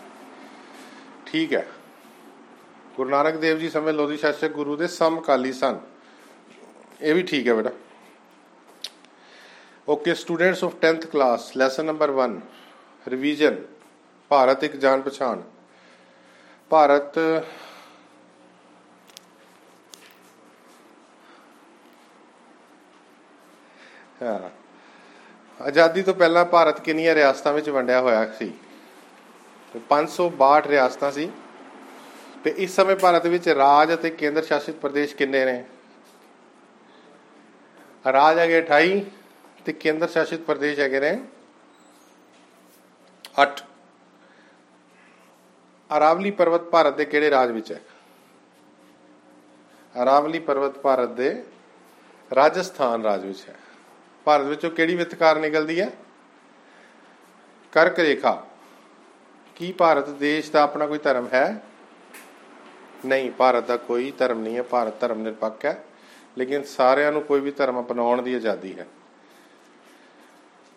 ਠੀਕ 1.26 1.54
ਹੈ। 1.54 1.66
ਗੁਰੂ 2.96 3.10
ਨਾਨਕ 3.10 3.36
ਦੇਵ 3.36 3.58
ਜੀ 3.58 3.68
ਸਮੇਂ 3.70 3.92
ਲੋਧੀ 3.92 4.16
ਸ਼ਾਸਕ 4.16 4.52
ਗੁਰੂ 4.52 4.76
ਦੇ 4.76 4.86
ਸਮਕਾਲੀ 4.88 5.52
ਸਨ। 5.52 5.78
ਇਹ 7.00 7.14
ਵੀ 7.14 7.22
ਠੀਕ 7.22 7.48
ਹੈ 7.48 7.54
ਬੇਟਾ। 7.54 7.70
Okay 9.88 10.14
students 10.14 10.64
of 10.64 10.74
10th 10.84 11.06
class 11.06 11.50
lesson 11.56 11.84
number 11.84 12.10
1 12.18 12.36
revision 13.08 13.56
Bharat 14.30 14.64
ਇੱਕ 14.64 14.76
ਜਾਣ 14.76 15.00
ਪਛਾਣ। 15.00 15.40
ਭਾਰਤ 16.70 17.18
ਹਾਂ, 24.22 24.50
ਆਜ਼ਾਦੀ 25.60 26.02
ਤੋਂ 26.02 26.14
ਪਹਿਲਾਂ 26.14 26.44
ਭਾਰਤ 26.44 26.80
ਕਿੰਨੀਆਂ 26.80 27.14
ਰਿਆਸਤਾਂ 27.14 27.52
ਵਿੱਚ 27.52 27.68
ਵੰਡਿਆ 27.70 28.00
ਹੋਇਆ 28.00 28.24
ਸੀ? 28.32 28.52
562 29.88 30.68
ਰਿਆਸਤਾਂ 30.68 31.10
ਸੀ। 31.12 31.30
ਤੇ 32.44 32.54
ਇਸ 32.56 32.76
ਸਮੇਂ 32.76 32.96
ਭਾਰਤ 32.96 33.26
ਵਿੱਚ 33.26 33.48
ਰਾਜ 33.48 33.94
ਅਤੇ 33.94 34.10
ਕੇਂਦਰ 34.10 34.42
ਸ਼ਾਸਿਤ 34.42 34.74
ਪ੍ਰਦੇਸ਼ 34.74 35.16
ਕਿੰਨੇ 35.16 35.44
ਨੇ? 35.44 35.64
ਰਾਜ 38.12 38.38
ਹੈਗੇ 38.38 38.58
28 38.58 39.00
ਤੇ 39.64 39.72
ਕੇਂਦਰ 39.72 40.08
ਸ਼ਾਸਿਤ 40.08 40.40
ਪ੍ਰਦੇਸ਼ 40.40 40.80
ਹੈਗੇ 40.80 41.00
ਨੇ 41.00 41.24
8 43.42 43.64
ਅਰਾਵਲੀ 45.96 46.30
ਪਰਬਤ 46.30 46.60
ਭਾਰਤ 46.60 46.96
ਦੇ 46.96 47.04
ਕਿਹੜੇ 47.04 47.30
ਰਾਜ 47.30 47.50
ਵਿੱਚ 47.50 47.72
ਹੈ? 47.72 47.80
ਅਰਾਵਲੀ 50.02 50.38
ਪਰਬਤ 50.38 50.78
ਭਾਰਤ 50.78 51.08
ਦੇ 51.08 51.44
ਰਾਜਸਥਾਨ 52.34 53.02
ਰਾਜ 53.02 53.26
ਵਿੱਚ 53.26 53.48
ਹੈ। 53.48 53.54
ਭਾਰਤ 54.24 54.46
ਵਿੱਚੋਂ 54.46 54.70
ਕਿਹੜੀ 54.70 54.94
ਵਿਤਕਾਰ 54.94 55.38
ਨਿਕਲਦੀ 55.38 55.80
ਹੈ? 55.80 55.90
ਕਰਕ 57.72 57.98
ਰੇਖਾ। 57.98 58.46
ਕੀ 59.56 59.72
ਭਾਰਤ 59.72 60.08
ਦੇਸ਼ 60.08 60.50
ਦਾ 60.50 60.62
ਆਪਣਾ 60.62 60.86
ਕੋਈ 60.86 60.98
ਧਰਮ 60.98 61.28
ਹੈ? 61.32 61.62
ਨਹੀਂ, 63.06 63.30
ਭਾਰਤ 63.30 63.66
ਦਾ 63.66 63.76
ਕੋਈ 63.76 64.10
ਧਰਮ 64.10 64.40
ਨਹੀਂ 64.40 64.56
ਹੈ, 64.56 64.62
ਭਾਰਤ 64.62 65.00
ਧਰਮ 65.00 65.18
ਨਿਰਪੱਖ 65.18 65.64
ਹੈ, 65.64 65.84
ਲੇਕਿਨ 66.38 66.62
ਸਾਰਿਆਂ 66.62 67.12
ਨੂੰ 67.12 67.22
ਕੋਈ 67.22 67.40
ਵੀ 67.40 67.50
ਧਰਮ 67.50 67.82
ਅਪਣਾਉਣ 67.82 68.22
ਦੀ 68.22 68.34
ਆਜ਼ਾਦੀ 68.34 68.78
ਹੈ। 68.78 68.86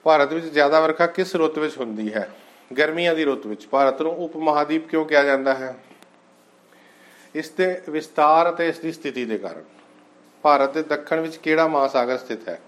ਭਾਰਤ 0.03 0.33
ਵਿੱਚ 0.33 0.45
ਜ਼ਿਆਦਾ 0.45 0.79
ਵਰਖਾ 0.79 1.07
ਕਿਸ 1.07 1.35
ਰੁੱਤ 1.35 1.59
ਵਿੱਚ 1.59 1.77
ਹੁੰਦੀ 1.77 2.13
ਹੈ? 2.13 2.31
ਗਰਮੀਆਂ 2.77 3.15
ਦੀ 3.15 3.25
ਰੁੱਤ 3.25 3.45
ਵਿੱਚ। 3.45 3.67
ਭਾਰਤ 3.67 4.01
ਨੂੰ 4.01 4.25
ਉਪ 4.25 4.37
ਮਹਾਦੀਪ 4.37 4.87
ਕਿਉਂ 4.87 5.05
ਕਿਹਾ 5.05 5.23
ਜਾਂਦਾ 5.23 5.53
ਹੈ? 5.53 5.77
ਇਸ 7.35 7.49
ਦੇ 7.49 7.81
ਵਿਸਤਾਰ 7.89 8.49
ਅਤੇ 8.49 8.69
ਇਸ 8.69 8.79
ਦੀ 8.79 8.91
ਸਥਿਤੀ 8.91 9.25
ਦੇ 9.25 9.37
ਕਾਰਨ। 9.37 9.63
ਭਾਰਤ 10.41 10.73
ਦੇ 10.73 10.83
ਦੱਖਣ 10.83 11.19
ਵਿੱਚ 11.19 11.35
ਕਿਹੜਾ 11.35 11.67
ਮਹਾਸਾਗਰ 11.67 12.17
ਸਥਿਤ 12.17 12.49
ਹੈ? 12.49 12.61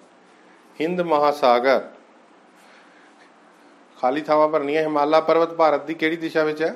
ਹਿੰਦ 0.82 1.02
ਮਹਾਸਾਗਰ। 1.02 1.90
ਖਾਲੀ 4.02 4.22
ਥਾਵਾਂ 4.22 4.50
ਭਰਨੀਆਂ 4.50 4.84
ਹਿਮਾਲਾ 4.84 5.20
ਪਰਬਤ 5.20 5.54
ਭਾਰਤ 5.54 5.86
ਦੀ 5.86 5.94
ਕਿਹੜੀ 5.94 6.16
ਦਿਸ਼ਾ 6.16 6.44
ਵਿੱਚ 6.44 6.64
ਹੈ? 6.64 6.76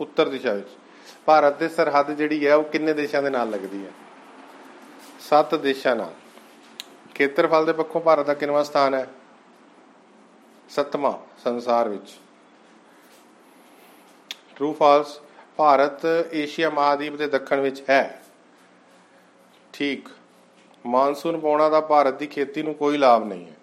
ਉੱਤਰ 0.00 0.28
ਦਿਸ਼ਾ 0.28 0.52
ਵਿੱਚ। 0.52 0.68
ਭਾਰਤ 1.26 1.58
ਦੇ 1.58 1.68
ਸਰਹੱਦ 1.68 2.10
ਜਿਹੜੀ 2.10 2.46
ਹੈ 2.46 2.54
ਉਹ 2.54 2.64
ਕਿੰਨੇ 2.64 2.92
ਦੇਸ਼ਾਂ 2.92 3.22
ਦੇ 3.22 3.30
ਨਾਲ 3.30 3.50
ਲੱਗਦੀ 3.50 3.86
ਹੈ? 3.86 3.90
ਸੱਤ 5.20 5.54
ਦੇਸ਼ਾਂ 5.54 5.96
ਨਾਲ। 5.96 6.12
ਖੇਤਰਫਲ 7.14 7.66
ਦੇ 7.66 7.72
ਪੱਖੋਂ 7.72 8.00
ਭਾਰਤ 8.00 8.26
ਦਾ 8.26 8.34
ਕਿੰਨਵਾਂ 8.34 8.64
ਸਥਾਨ 8.64 8.94
ਹੈ? 8.94 9.06
ਸੱਤਵਾਂ 10.70 11.40
ਸੰਸਾਰ 11.44 11.88
ਵਿੱਚ। 11.88 12.10
ਟਰੂ 14.56 14.72
ਫਾਲਸ 14.72 15.20
ਭਾਰਤ 15.56 16.00
ਏਸ਼ੀਆ 16.32 16.70
ਮਹਾਦੀਪ 16.70 17.16
ਦੇ 17.16 17.26
ਦੱਖਣ 17.26 17.60
ਵਿੱਚ 17.60 17.90
ਹੈ। 17.90 18.22
ਠੀਕ। 19.72 20.08
ਮਾਨਸੂਨ 20.86 21.40
ਪਾਉਣਾ 21.40 21.68
ਦਾ 21.68 21.80
ਭਾਰਤ 21.80 22.14
ਦੀ 22.14 22.26
ਖੇਤੀ 22.26 22.62
ਨੂੰ 22.62 22.74
ਕੋਈ 22.74 22.96
ਲਾਭ 22.96 23.24
ਨਹੀਂ 23.24 23.46
ਹੈ। 23.46 23.56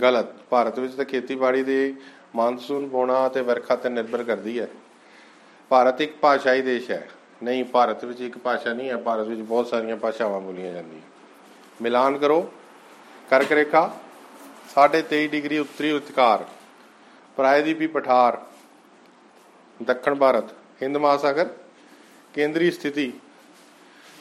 ਗਲਤ। 0.00 0.26
ਭਾਰਤ 0.50 0.78
ਵਿੱਚ 0.78 0.94
ਤਾਂ 0.94 1.04
ਖੇਤੀਬਾੜੀ 1.04 1.62
ਦੇ 1.62 1.94
ਮਾਨਸੂਨ 2.34 2.88
ਪਾਉਣਾ 2.88 3.28
ਤੇ 3.28 3.40
ਵਰਖਾ 3.40 3.76
ਤੇ 3.76 3.88
ਨਿਰਭਰ 3.88 4.24
ਕਰਦੀ 4.24 4.60
ਹੈ। 4.60 4.68
ਭਾਰਤ 5.74 6.00
ਇੱਕ 6.00 6.16
ਭਾਸ਼ਾਈ 6.16 6.62
ਦੇਸ਼ 6.62 6.90
ਹੈ। 6.90 7.08
ਨਹੀਂ, 7.42 7.64
ਭਾਰਤ 7.64 8.04
ਵਿੱਚ 8.04 8.20
ਇੱਕ 8.20 8.36
ਭਾਸ਼ਾ 8.38 8.72
ਨਹੀਂ 8.72 8.88
ਹੈ, 8.90 8.96
ਭਾਰਤ 8.96 9.26
ਵਿੱਚ 9.26 9.40
ਬਹੁਤ 9.40 9.66
ਸਾਰੀਆਂ 9.66 9.96
ਭਾਸ਼ਾਵਾਂ 9.96 10.40
ਬੋਲੀਆਂ 10.40 10.72
ਜਾਂਦੀਆਂ। 10.72 11.00
ਮਿਲਾਨ 11.82 12.18
ਕਰੋ, 12.18 12.40
ਕਰਕ 13.30 13.52
ਰੇਖਾ 13.52 13.82
23 14.74 15.26
ਡਿਗਰੀ 15.28 15.58
ਉੱਤਰੀ 15.58 15.90
ਉਤਕਾਰ 15.92 16.44
ਪ੍ਰਾਇਦੀਪੀ 17.36 17.86
ਪਠਾਰ, 17.86 18.40
ਦੱਖਣ 19.80 20.14
ਭਾਰਤ, 20.14 20.52
ਹਿੰਦ 20.82 20.96
ਮਹਾਸਾਗਰ, 20.96 21.48
ਕੇਂਦਰੀ 22.34 22.70
ਸਥਿਤੀ। 22.70 23.12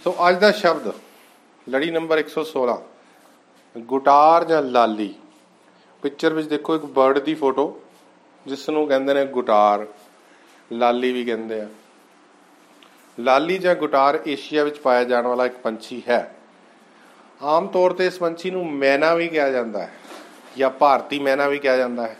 ਸੋ 0.01 0.15
ਅੱਜ 0.29 0.39
ਦਾ 0.39 0.51
ਸ਼ਬਦ, 0.53 0.91
ਲੜੀ 1.67 1.91
ਨੰਬਰ 1.91 2.17
116 2.19 2.81
ਗੁਟਾਰ 3.75 4.45
ਜਾਂ 4.45 4.62
ਲਾਲੀ। 4.62 5.13
ਪਿਕਚਰ 6.03 6.33
ਵਿੱਚ 6.33 6.48
ਦੇਖੋ, 6.48 6.75
ਇੱਕ 6.75 6.86
ਬਰਡ 6.86 7.19
ਦੀ 7.19 7.36
ਫੋਟੋ 7.36 7.81
ਜਿਸ 8.45 8.69
ਨੂੰ 8.69 8.88
ਕਹਿੰਦੇ 8.88 9.13
ਨੇ 9.13 9.25
ਗੁਟਾਰ। 9.25 9.86
ਲਾਲੀ 10.72 11.12
ਵੀ 11.12 11.25
ਕਹਿੰਦੇ 11.25 11.62
ਆ। 11.62 11.70
ਲਾਲੀ 13.20 13.58
ਜਾਂ 13.58 13.75
ਗੁਟਾਰ 13.75 14.20
ਏਸ਼ੀਆ 14.27 14.63
ਵਿੱਚ 14.63 14.79
ਪਾਇਆ 14.79 15.03
ਜਾਣ 15.03 15.27
ਵਾਲਾ 15.27 15.46
ਇੱਕ 15.46 15.53
ਪੰਛੀ 15.53 16.03
ਹੈ। 16.10 16.36
ਆਮ 17.41 17.67
ਤੌਰ 17.67 17.93
ਤੇ 17.93 18.05
ਇਸ 18.05 18.20
ਪੰਛੀ 18.20 18.51
ਨੂੰ 18.51 18.72
ਮੈਨਾ 18.72 19.15
ਵੀ 19.15 19.27
ਕਿਹਾ 19.27 19.50
ਜਾਂਦਾ 19.50 19.79
ਹੈ 19.79 19.93
ਜਾਂ 20.58 20.70
ਭਾਰਤੀ 20.70 21.20
ਮੈਨਾ 21.20 21.48
ਵੀ 21.48 21.60
ਕਿਹਾ 21.60 21.77
ਜਾਂਦਾ 21.77 22.08
ਹੈ। 22.08 22.17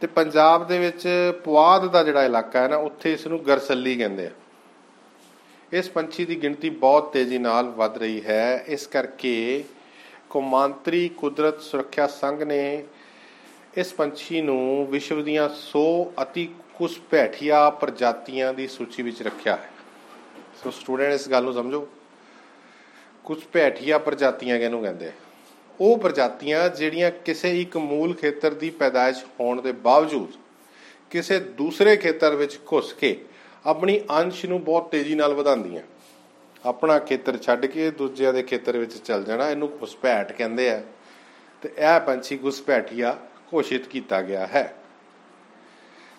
ਤੇ 0.00 0.06
ਪੰਜਾਬ 0.06 0.66
ਦੇ 0.66 0.78
ਵਿੱਚ 0.78 1.32
ਪੁਆਧ 1.44 1.86
ਦਾ 1.86 2.02
ਜਿਹੜਾ 2.02 2.24
ਇਲਾਕਾ 2.24 2.60
ਹੈ 2.60 2.68
ਨਾ, 2.68 2.76
ਉੱਥੇ 2.76 3.12
ਇਸ 3.12 3.26
ਨੂੰ 3.26 3.46
ਗਰਸੱਲੀ 3.46 3.96
ਕਹਿੰਦੇ 3.96 4.26
ਆ। 4.26 4.30
ਇਸ 5.72 5.90
ਪੰਛੀ 5.90 6.24
ਦੀ 6.24 6.42
ਗਿਣਤੀ 6.42 6.70
ਬਹੁਤ 6.70 7.12
ਤੇਜ਼ੀ 7.12 7.38
ਨਾਲ 7.38 7.64
ਵੱਧ 7.64 7.98
ਰਹੀ 7.98 8.24
ਹੈ। 8.24 8.64
ਇਸ 8.66 8.86
ਕਰਕੇ 8.86 9.64
ਕੌਮਾਂਤਰੀ 10.30 11.08
ਕੁਦਰਤ 11.08 11.60
ਸੁਰੱਖਿਆ 11.60 12.06
ਸੰਘ 12.06 12.44
ਨੇ 12.44 12.84
ਇਸ 13.78 13.92
ਪੰਛੀ 13.92 14.40
ਨੂੰ 14.40 14.86
ਵਿਸ਼ਵ 14.90 15.24
ਦੀਆਂ 15.24 15.48
100 15.48 16.12
ਅਤੀ 16.22 16.48
ਕੁਸਪੈਠੀਆ 16.74 17.70
ਪ੍ਰਜਾਤੀਆਂ 17.70 18.54
ਦੀ 18.54 18.68
ਸੂਚੀ 18.68 19.02
ਵਿੱਚ 19.02 19.22
ਰੱਖਿਆ 19.22 19.56
ਹੈ। 19.56 19.70
ਸੋ 20.64 20.70
ਸਟੂਡੈਂਟ 20.70 21.12
ਇਸ 21.12 21.28
ਗੱਲ 21.28 21.42
ਨੂੰ 21.42 21.54
ਸਮਝੋ। 21.54 21.88
ਕੁਸਪੈਠੀਆ 23.24 23.98
ਪ੍ਰਜਾਤੀਆਂ 23.98 24.58
ਕਿਹਨੂੰ 24.58 24.82
ਕਹਿੰਦੇ 24.82 25.06
ਆ? 25.06 25.12
ਉਹ 25.80 25.98
ਪ੍ਰਜਾਤੀਆਂ 25.98 26.68
ਜਿਹੜੀਆਂ 26.68 27.10
ਕਿਸੇ 27.10 27.62
ਇੱਕ 27.62 27.76
ਮੂਲ 27.76 28.14
ਖੇਤਰ 28.14 28.54
ਦੀ 28.54 28.70
ਪੈਦਾਇਸ਼ 28.70 29.24
ਹੋਣ 29.40 29.62
ਦੇ 29.62 29.72
ਬਾਵਜੂਦ 29.72 30.32
ਕਿਸੇ 31.10 31.40
ਦੂਸਰੇ 31.40 31.96
ਖੇਤਰ 31.96 32.34
ਵਿੱਚ 32.34 32.56
ਘੁਸ 32.72 32.92
ਕੇ 32.92 33.24
ਆਪਣੀ 33.66 34.00
ਅੰਸ਼ 34.10 34.46
ਨੂੰ 34.46 34.64
ਬਹੁਤ 34.64 34.90
ਤੇਜ਼ੀ 34.90 35.14
ਨਾਲ 35.14 35.34
ਵਧਾਉਂਦੀਆਂ। 35.34 35.82
ਆਪਣਾ 36.64 36.98
ਖੇਤਰ 36.98 37.38
ਛੱਡ 37.38 37.66
ਕੇ 37.66 37.90
ਦੂਜਿਆਂ 37.90 38.32
ਦੇ 38.32 38.42
ਖੇਤਰ 38.42 38.78
ਵਿੱਚ 38.78 38.92
ਚੱਲ 38.92 39.24
ਜਾਣਾ, 39.24 39.50
ਇਹਨੂੰ 39.50 39.78
ਘੁਸਪੈਠ 39.82 40.32
ਕਹਿੰਦੇ 40.32 40.70
ਆ। 40.70 40.82
ਤੇ 41.62 41.68
ਇਹ 41.68 42.00
ਪੰਛੀ 42.00 42.38
ਘੁਸਪੈਠੀਆ 42.44 43.18
ਘੋਸ਼ਿਤ 43.54 43.86
ਕੀਤਾ 43.86 44.22
ਗਿਆ 44.22 44.46
ਹੈ। 44.46 44.76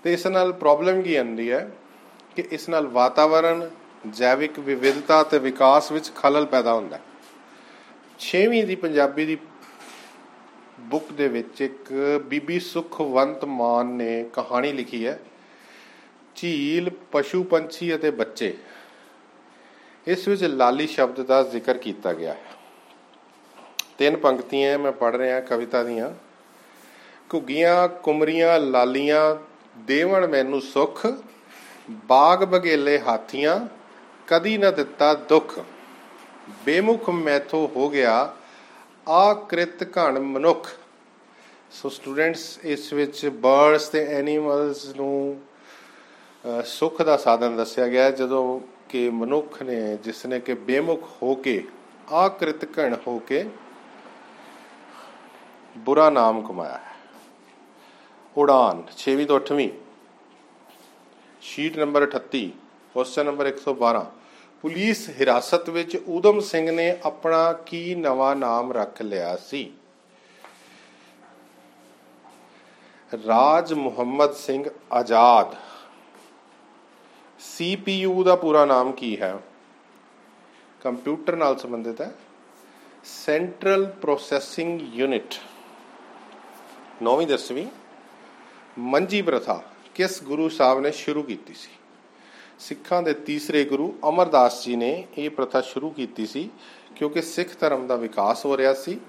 ਤੇ 0.03 0.13
ਇਸ 0.13 0.27
ਨਾਲ 0.27 0.53
ਪ੍ਰੋਬਲਮ 0.53 1.01
ਕੀ 1.01 1.15
ਆਉਂਦੀ 1.15 1.51
ਹੈ 1.51 1.71
ਕਿ 2.35 2.43
ਇਸ 2.51 2.69
ਨਾਲ 2.69 2.87
ਵਾਤਾਵਰਣ, 2.87 3.69
ਜੈਵਿਕ 4.09 4.59
ਵਿਵਿਧਤਾ 4.59 5.23
ਤੇ 5.23 5.39
ਵਿਕਾਸ 5.39 5.91
ਵਿੱਚ 5.91 6.11
ਖਲਲ 6.15 6.45
ਪੈਦਾ 6.45 6.73
ਹੁੰਦਾ 6.73 6.97
ਹੈ। 6.97 7.01
6ਵੀਂ 8.19 8.63
ਦੀ 8.63 8.75
ਪੰਜਾਬੀ 8.75 9.25
ਦੀ 9.25 9.37
ਬੁੱਕ 10.79 11.11
ਦੇ 11.11 11.27
ਵਿੱਚ 11.27 11.61
ਇੱਕ 11.61 11.93
ਬੀਬੀ 12.25 12.59
ਸੁਖਵੰਤ 12.59 13.45
ਮਾਨ 13.45 13.85
ਨੇ 13.85 14.29
ਕਹਾਣੀ 14.33 14.71
ਲਿਖੀ 14.71 15.07
ਹੈ, 15.07 15.19
ਝੀਲ, 16.35 16.91
ਪਸ਼ੂ 17.11 17.43
ਪੰਛੀ 17.43 17.95
ਅਤੇ 17.95 18.11
ਬੱਚੇ। 18.11 18.57
ਇਸ 20.07 20.27
ਵਿੱਚ 20.27 20.43
ਲਾਲੀ 20.43 20.87
ਸ਼ਬਦ 20.87 21.21
ਦਾ 21.21 21.43
ਜ਼ਿਕਰ 21.43 21.77
ਕੀਤਾ 21.77 22.13
ਗਿਆ 22.13 22.33
ਹੈ। 22.33 22.43
ਤਿੰਨ 23.97 24.17
ਪੰਕਤੀਆਂ 24.17 24.79
ਮੈਂ 24.79 24.91
ਪੜ੍ਹ 24.91 25.17
ਰਿਹਾ, 25.17 25.39
ਕਵਿਤਾ 25.39 25.83
ਦੀਆਂ। 25.83 26.15
ਘੁੱਗੀਆਂ, 27.33 27.87
ਕੁਮਰੀਆਂ, 27.87 28.59
ਲਾਲੀਆਂ, 28.59 29.35
ਦੇਵਣ 29.77 30.27
ਮੈਨੂੰ 30.27 30.61
ਸੁਖ, 30.61 31.05
ਬਾਗ 32.07 32.43
ਬਗੇਲੇ 32.43 32.99
ਹਾਥੀਆਂ, 32.99 33.59
ਕਦੀ 34.27 34.57
ਨਾ 34.57 34.71
ਦਿੱਤਾ 34.71 35.13
ਦੁੱਖ। 35.29 35.59
ਬੇਮੁਖ 36.65 37.09
ਮੈਥੋਂ 37.09 37.67
ਹੋ 37.75 37.89
ਗਿਆ 37.89 38.33
ਆਕ੍ਰਿਤ 39.07 39.83
ਘਣ 39.97 40.19
ਮਨੁੱਖ। 40.19 40.67
ਸੋ 41.71 41.89
ਸਟੂਡੈਂਟਸ 41.89 42.59
ਇਸ 42.63 42.91
ਵਿੱਚ 42.93 43.25
ਬਰਡਸ 43.27 43.87
ਤੇ 43.89 44.05
ਐਨੀਮਲਸ 44.07 44.85
ਨੂੰ 44.95 45.41
ਸੁੱਖ 46.65 47.01
ਦਾ 47.01 47.17
ਸਾਧਨ 47.17 47.55
ਦੱਸਿਆ 47.57 47.87
ਗਿਆ 47.87 48.09
ਜਦੋਂ 48.11 48.59
ਕਿ 48.89 49.09
ਮਨੁੱਖ 49.09 49.61
ਨੇ, 49.63 49.97
ਜਿਸ 49.97 50.25
ਨੇ 50.25 50.39
ਕਿ 50.39 50.53
ਬੇਮੁਖ 50.53 51.09
ਹੋ 51.23 51.35
ਕੇ 51.35 51.63
ਆਕ੍ਰਿਤ 52.13 52.65
ਘਣ 52.79 52.95
ਹੋ 53.07 53.17
ਕੇ 53.19 53.45
ਬੁਰਾ 55.77 56.09
ਨਾਮ 56.09 56.41
ਕਮਾਇਆ 56.41 56.77
ਹੈ। 56.77 56.88
ਉਡਾਨ 58.37 58.83
6ਵੀਂ 58.97 59.27
ਤੋਂ 59.27 59.39
8ਵੀਂ 59.39 59.69
sheet 61.41 61.77
number 61.77 62.03
38 62.03 62.47
question 62.93 63.25
number 63.25 63.47
112 63.47 64.05
police 64.61 65.09
ਹਿਰਾਸਤ 65.09 65.69
ਵਿੱਚ 65.69 65.97
ਊਧਮ 66.07 66.39
ਸਿੰਘ 66.39 66.71
ਨੇ 66.71 66.97
ਆਪਣਾ 67.03 67.53
ਕੀ 67.53 67.95
ਨਵਾਂ 67.95 68.35
ਨਾਮ 68.35 68.73
ਰੱਖ 68.73 69.01
ਲਿਆ 69.01 69.37
ਸੀ? 69.37 69.73
ਰਾਜ 73.27 73.73
ਮੁਹੰਮਦ 73.73 74.33
ਸਿੰਘ 74.33 74.69
ਆਜ਼ਾਦ। 74.93 75.55
CPU 77.39 78.23
ਦਾ 78.23 78.35
ਪੂਰਾ 78.35 78.65
ਨਾਮ 78.65 78.91
ਕੀ 78.91 79.21
ਹੈ? 79.21 79.39
ਕੰਪਿਊਟਰ 80.83 81.35
ਨਾਲ 81.35 81.57
ਸੰਬੰਧਿਤ 81.57 82.01
ਹੈ। 82.01 82.15
ਸੈਂਟਰਲ 83.03 83.85
ਪ੍ਰੋਸੈਸਿੰਗ 83.85 84.81
ਯੂਨਿਟ 84.81 85.35
ਨੌਵੀਂ 87.01 87.27
ਦਸਵੀਂ। 87.27 87.67
ਮੰਜੀ 88.77 89.21
ਪ੍ਰਥਾ 89.21 89.63
ਕਿਸ 89.95 90.23
ਗੁਰੂ 90.23 90.49
ਸਾਹਿਬ 90.49 90.79
ਨੇ 90.79 90.91
ਸ਼ੁਰੂ 90.91 91.23
ਕੀਤੀ 91.23 91.53
ਸੀ? 91.53 91.69
ਸਿੱਖਾਂ 92.59 93.03
ਦੇ 93.03 93.13
ਤੀਸਰੇ 93.13 93.65
ਗੁਰੂ 93.65 93.99
ਅਮਰਦਾਸ 94.09 94.65
ਜੀ 94.65 94.75
ਨੇ 94.75 95.07
ਇਹ 95.17 95.29
ਪ੍ਰਥਾ 95.29 95.61
ਸ਼ੁਰੂ 95.61 95.89
ਕੀਤੀ 95.89 96.25
ਸੀ 96.25 96.49
ਕਿਉਂਕਿ 96.95 97.21
ਸਿੱਖ 97.21 97.49
ਧਰਮ 97.59 97.87
ਦਾ 97.87 97.95
ਵਿਕਾਸ 97.95 98.45
ਹੋ 98.45 98.57
ਰਿਹਾ 98.57 98.73
ਸੀ 98.73 98.99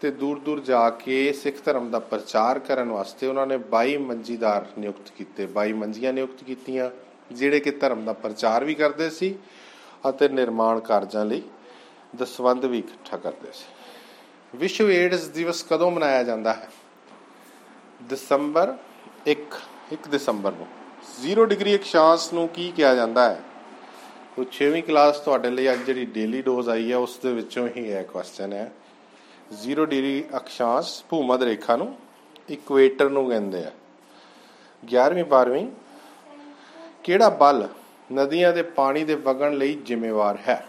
ਤੇ 0.00 0.10
ਦੂਰ 0.10 0.38
ਦੂਰ 0.38 0.60
ਜਾ 0.60 0.90
ਕੇ 0.90 1.32
ਸਿੱਖ 1.32 1.56
ਧਰਮ 1.64 1.90
ਦਾ 1.90 1.98
ਪ੍ਰਚਾਰ 1.98 2.58
ਕਰਨ 2.58 2.88
ਵਾਸਤੇ 2.88 3.26
ਉਹਨਾਂ 3.26 3.46
ਨੇ 3.46 3.58
22 3.74 3.96
ਮੰਜੀਦਾਰ 3.96 4.66
ਨਿਯੁਕਤ 4.78 5.10
ਕੀਤੇ 5.10 5.48
22 5.58 5.72
ਮੰਜੀਆਂ 5.72 6.12
ਨਿਯੁਕਤ 6.12 6.44
ਕੀਤੀਆਂ, 6.44 6.90
ਜਿਹੜੇ 7.32 7.60
ਕਿ 7.60 7.70
ਧਰਮ 7.70 8.04
ਦਾ 8.04 8.12
ਪ੍ਰਚਾਰ 8.12 8.64
ਵੀ 8.64 8.74
ਕਰਦੇ 8.74 9.10
ਸੀ 9.10 9.34
ਅਤੇ 10.08 10.28
ਨਿਰਮਾਣ 10.28 10.80
ਕਾਰਜਾਂ 10.80 11.24
ਲਈ 11.24 11.42
ਦਸਵੰਦ 12.16 12.64
ਵੀ 12.64 12.78
ਇਕੱਠਾ 12.78 13.16
ਕਰਦੇ 13.16 13.48
ਸੀ। 13.52 13.72
ਵਿਸ਼ਵ 14.56 14.90
ਏਡਸ 14.90 15.28
ਦਿਵਸ 15.28 15.62
ਕਦੋਂ 15.62 15.90
ਮਨਾਇਆ 15.90 16.22
ਜਾਂਦਾ 16.22 16.52
ਹੈ? 16.52 16.70
ਦਸੰਬਰ 18.08 18.76
1 19.26 19.54
1 19.92 20.08
ਦਸੰਬਰ 20.08 20.52
ਨੂੰ। 20.52 20.66
0 21.22 21.44
ਡਿਗਰੀ 21.46 21.76
ਅਕਸ਼ਾਂਸ਼ 21.76 22.34
ਨੂੰ 22.34 22.48
ਕੀ 22.48 22.72
ਕਿਹਾ 22.76 22.94
ਜਾਂਦਾ 22.94 23.30
ਹੈ? 23.30 23.40
ਉਹ 24.38 24.44
6ਵੀਂ 24.52 24.82
ਕਲਾਸ 24.82 25.20
ਤੁਹਾਡੇ 25.20 25.50
ਲਈ 25.50 25.72
ਅੱਜ 25.72 25.78
ਜਿਹੜੀ 25.78 26.04
ਡੇਲੀ 26.04 26.42
ਡੋਜ਼ 26.42 26.68
ਆਈ 26.68 26.92
ਹੈ, 26.92 26.96
ਉਸ 26.96 27.18
ਦੇ 27.18 27.32
ਵਿੱਚੋਂ 27.32 27.68
ਹੀ 27.68 27.88
ਇਹ 27.88 28.04
ਕੁਐਸਚਨ 28.04 28.52
ਹੈ। 28.52 28.72
0 29.64 29.86
ਡਿਗਰੀ 29.86 30.24
ਅਕਸ਼ਾਂਸ਼ 30.36 31.04
ਭੂਮਧ 31.04 31.42
ਰੇਖਾ 31.42 31.76
ਨੂੰ 31.76 31.96
ਇਕੁਏਟਰ 32.50 33.10
ਨੂੰ 33.10 33.28
ਕਹਿੰਦੇ 33.28 33.64
ਆ। 33.64 33.72
11ਵੀਂ 34.84 35.24
12ਵੀਂ 35.24 35.66
ਕਿਹੜਾ 37.04 37.28
ਬਲ 37.28 37.68
ਨਦੀਆਂ 38.12 38.52
ਦੇ 38.52 38.62
ਪਾਣੀ 38.62 39.04
ਦੇ 39.04 39.14
ਵਗਣ 39.14 39.54
ਲਈ 39.54 39.74
ਜ਼ਿੰਮੇਵਾਰ 39.74 40.38
ਹੈ? 40.48 40.66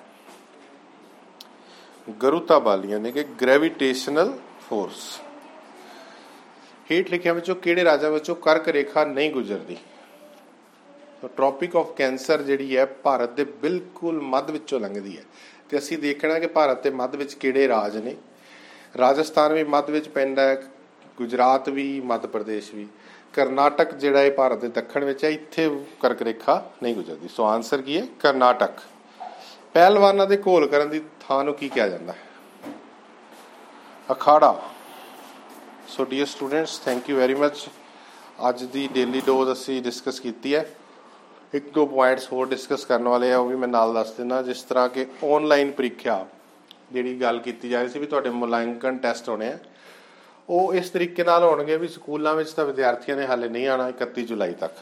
ਗਰੁਤਾ 2.23 2.59
ਬਲ, 2.59 2.85
ਯਾਨੀ 2.85 3.11
ਕਿ 3.11 3.23
ਗ੍ਰੈਵਿਟੇਸ਼ਨਲ 3.23 4.37
ਫੋਰਸ 4.69 5.19
ਹੇਠ 6.91 7.11
ਲਿਖਿਆਂ 7.11 7.33
ਵਿੱਚੋਂ 7.33 7.55
ਕਿਹੜੇ 7.55 7.83
ਰਾਜਾਂ 7.83 8.11
ਵਿੱਚੋਂ 8.11 8.35
ਕਰਕ 8.35 8.67
ਰੇਖਾ 8.67 9.05
ਨਹੀਂ 9.05 9.31
ਗੁਜ਼ਰਦੀ? 9.31 9.77
ਤਾਂ 11.21 11.29
ਟ੍ਰੋਪਿਕ 11.29 11.75
ਆਫ 11.75 11.91
ਕੈਂਸਰ 11.95 12.41
ਜਿਹੜੀ 12.41 12.77
ਹੈ 12.77 12.85
ਭਾਰਤ 12.85 13.29
ਦੇ 13.29 13.43
ਬਿਲਕੁਲ 13.43 14.21
ਮੱਧ 14.21 14.51
ਵਿੱਚੋਂ 14.51 14.79
ਲੰਘਦੀ 14.79 15.17
ਹੈ। 15.17 15.23
ਤੇ 15.69 15.77
ਅਸੀਂ 15.77 15.97
ਦੇਖਣਾ 15.97 16.39
ਕਿ 16.39 16.47
ਭਾਰਤ 16.47 16.83
ਦੇ 16.83 16.89
ਮੱਧ 16.89 17.15
ਵਿੱਚ 17.15 17.33
ਕਿਹੜੇ 17.33 17.67
ਰਾਜ 17.67 17.97
ਨੇ? 17.97 18.15
ਰਾਜਸਥਾਨ 18.97 19.53
ਵੀ 19.53 19.63
ਮੱਧ 19.63 19.89
ਵਿੱਚ 19.89 20.09
ਪੈਂਦਾ 20.09 20.41
ਹੈ, 20.41 20.63
ਗੁਜਰਾਤ 21.17 21.69
ਵੀ, 21.69 22.01
ਮੱਧ 22.01 22.25
ਪ੍ਰਦੇਸ਼ 22.25 22.75
ਵੀ। 22.75 22.87
ਕਰਨਾਟਕ 23.33 23.93
ਜਿਹੜਾ 23.93 24.19
ਹੈ 24.19 24.31
ਭਾਰਤ 24.31 24.57
ਦੇ 24.57 24.67
ਦੱਖਣ 24.67 25.05
ਵਿੱਚ 25.05 25.23
ਹੈ, 25.23 25.29
ਇੱਥੇ 25.29 25.85
ਕਰਕ 26.01 26.21
ਰੇਖਾ 26.21 26.71
ਨਹੀਂ 26.83 26.95
ਗੁਜ਼ਰਦੀ। 26.95 27.27
ਸੋ 27.27 27.45
ਆਨਸਰ 27.45 27.81
ਕੀ 27.81 27.97
ਹੈ? 27.97 28.07
ਕਰਨਾਟਕ। 28.19 28.71
ਪਹਿਲਵਾਨਾਂ 29.73 30.27
ਦੇ 30.27 30.37
ਘੋਲ 30.37 30.67
ਕਰਨ 30.67 30.89
ਦੀ 30.89 31.01
ਥਾਂ 31.27 31.43
ਨੂੰ 31.43 31.53
ਕੀ 31.53 31.69
ਕਿਹਾ 31.69 31.87
ਜਾਂਦਾ 31.87 32.13
ਹੈ? 32.13 32.17
ਅਖਾੜਾ। 34.11 34.61
So 35.91 36.03
dear 36.05 36.25
students 36.25 36.79
thank 36.79 37.09
you 37.09 37.17
very 37.17 37.35
much 37.35 37.67
ਅੱਜ 38.49 38.63
ਦੀ 38.63 38.89
ਡੇਲੀ 38.93 39.21
ਡੋਜ਼ 39.25 39.51
ਅਸੀਂ 39.51 39.81
ਡਿਸਕਸ 39.81 40.19
ਕੀਤੀ 40.19 40.55
ਹੈ। 40.55 40.69
ਇੱਕ 41.53 41.69
ਦੋ 41.69 41.85
ਪੁਆਇੰਟਸ 41.85 42.33
ਹੋਰ 42.33 42.47
ਡਿਸਕਸ 42.47 42.85
ਕਰਨ 42.85 43.07
ਵਾਲੇ 43.07 43.33
ਆ, 43.33 43.37
ਉਹ 43.37 43.49
ਵੀ 43.49 43.55
ਮੈਂ 43.55 43.67
ਨਾਲ 43.67 43.93
ਦੱਸ 43.93 44.11
ਦਿੰਦਾ। 44.11 44.41
ਜਿਸ 44.41 44.63
ਤਰ੍ਹਾਂ 44.63 44.89
ਕਿ 44.89 45.05
ਆਨਲਾਈਨ 45.23 45.71
ਪ੍ਰੀਖਿਆ 45.71 46.27
ਜਿਹੜੀ 46.91 47.21
ਗੱਲ 47.21 47.39
ਕੀਤੀ 47.39 47.69
ਜਾ 47.69 47.81
ਰਹੀ 47.81 47.89
ਸੀ 47.89 47.99
ਵੀ 47.99 48.05
ਤੁਹਾਡੇ 48.05 48.29
ਮੁਲਾਂਕਣ 48.29 48.97
ਟੈਸਟ 48.97 49.29
ਹੋਣੇ 49.29 49.47
ਆ। 49.47 49.57
ਉਹ 50.49 50.73
ਇਸ 50.73 50.89
ਤਰੀਕੇ 50.89 51.23
ਨਾਲ 51.23 51.43
ਹੋਣਗੇ 51.43 51.77
ਵੀ 51.77 51.87
ਸਕੂਲਾਂ 51.87 52.35
ਵਿੱਚ 52.35 52.51
ਤਾਂ 52.51 52.65
ਵਿਦਿਆਰਥੀਆਂ 52.65 53.17
ਨੇ 53.17 53.25
ਹਾਲੇ 53.25 53.49
ਨਹੀਂ 53.49 53.67
ਆਣਾ 53.67 53.89
31 53.89 54.23
ਜੁਲਾਈ 54.23 54.53
ਤੱਕ। 54.53 54.73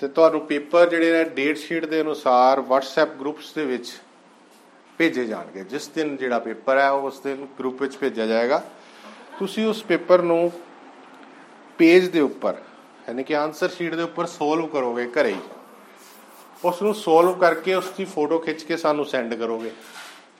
ਤੇ 0.00 0.08
ਤੁਹਾਨੂੰ 0.08 0.40
ਪੇਪਰ 0.40 0.88
ਜਿਹੜੇ 0.88 1.12
ਨੇ 1.12 1.24
ਡੇਟ 1.24 1.56
ਸ਼ੀਟ 1.56 1.84
ਦੇ 1.84 2.00
ਅਨੁਸਾਰ 2.00 2.58
WhatsApp 2.58 3.18
ਗਰੁੱਪਸ 3.20 3.52
ਦੇ 3.52 3.64
ਵਿੱਚ 3.64 3.92
ਭੇਜੇ 4.98 5.24
ਜਾਣਗੇ। 5.24 5.64
ਜਿਸ 5.64 5.88
ਦਿਨ 5.88 6.16
ਜਿਹੜਾ 6.16 6.38
ਪੇਪਰ 6.38 6.78
ਹੈ, 6.78 6.90
ਉਸ 6.90 7.20
ਦਿਨ 7.20 7.46
ਗਰੁੱਪ 7.58 7.82
ਵਿੱਚ 7.82 7.96
ਭੇਜਿਆ 7.96 8.26
ਜਾਏਗਾ। 8.26 8.62
ਤੁਸੀਂ 9.42 9.64
ਉਸ 9.66 9.82
ਪੇਪਰ 9.82 10.22
ਨੂੰ 10.22 10.50
ਪੇਜ 11.78 12.06
ਦੇ 12.08 12.20
ਉੱਪਰ, 12.20 12.56
ਯਾਨੀ 13.08 13.22
ਕਿ 13.24 13.34
ਆਨਸਰ 13.36 13.68
ਸ਼ੀਟ 13.68 13.94
ਦੇ 13.94 14.02
ਉੱਪਰ 14.02 14.26
ਸੋਲਵ 14.26 14.66
ਕਰੋਗੇ 14.66 15.06
ਘਰੇ 15.12 15.32
ਹੀ, 15.32 15.40
ਉਸ 16.64 16.82
ਨੂੰ 16.82 16.94
ਸੋਲਵ 16.94 17.38
ਕਰਕੇ 17.38 17.74
ਉਸ 17.74 17.88
ਦੀ 17.96 18.04
ਫੋਟੋ 18.04 18.38
ਖਿੱਚ 18.38 18.62
ਕੇ 18.64 18.76
ਸਾਨੂੰ 18.76 19.06
ਸੈਂਡ 19.06 19.34
ਕਰੋਗੇ, 19.34 19.70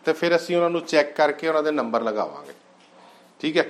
ਤੇ 0.05 0.13
ਫਿਰ 0.13 0.37
ਅਸੀਂ 0.37 0.57
ਉਹਨਾਂ 0.57 0.71
ਨੂੰ 0.71 0.81
ਚੈੱਕ 0.83 1.15
ਕਰਕੇ 1.17 1.49
ਉਹਨਾਂ 1.49 1.63
ਦੇ 1.63 1.71
ਨੰਬਰ 1.71 2.03
ਲਗਾਵਾਂਗੇ। 2.03 2.53
ਠੀਕ 3.41 3.57
ਹੈ? 3.57 3.67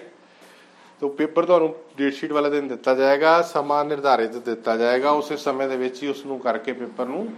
ਤੋ 1.02 1.08
ਪੇਪਰ 1.10 1.44
ਤੁਹਾਨੂੰ 1.44 1.74
ਡੇਟ 1.96 2.14
ਸ਼ੀਟ 2.14 2.32
ਵਾਲੇ 2.32 2.50
ਦਿਨ 2.50 2.68
ਦਿੱਤਾ 2.68 2.94
ਜਾਏਗਾ, 2.94 3.40
ਸਮਾਂ 3.42 3.84
ਨਿਰਧਾਰਿਤ 3.84 4.36
ਦਿੱਤਾ 4.36 4.76
ਜਾਏਗਾ, 4.76 5.10
ਉਸੇ 5.10 5.36
ਸਮੇਂ 5.38 5.68
ਦੇ 5.68 5.76
ਵਿੱਚ 5.76 6.02
ਹੀ 6.02 6.08
ਉਸ 6.08 6.24
ਨੂੰ 6.26 6.40
ਕਰਕੇ 6.40 6.72
ਪੇਪਰ 6.72 7.06
ਨੂੰ 7.06 7.28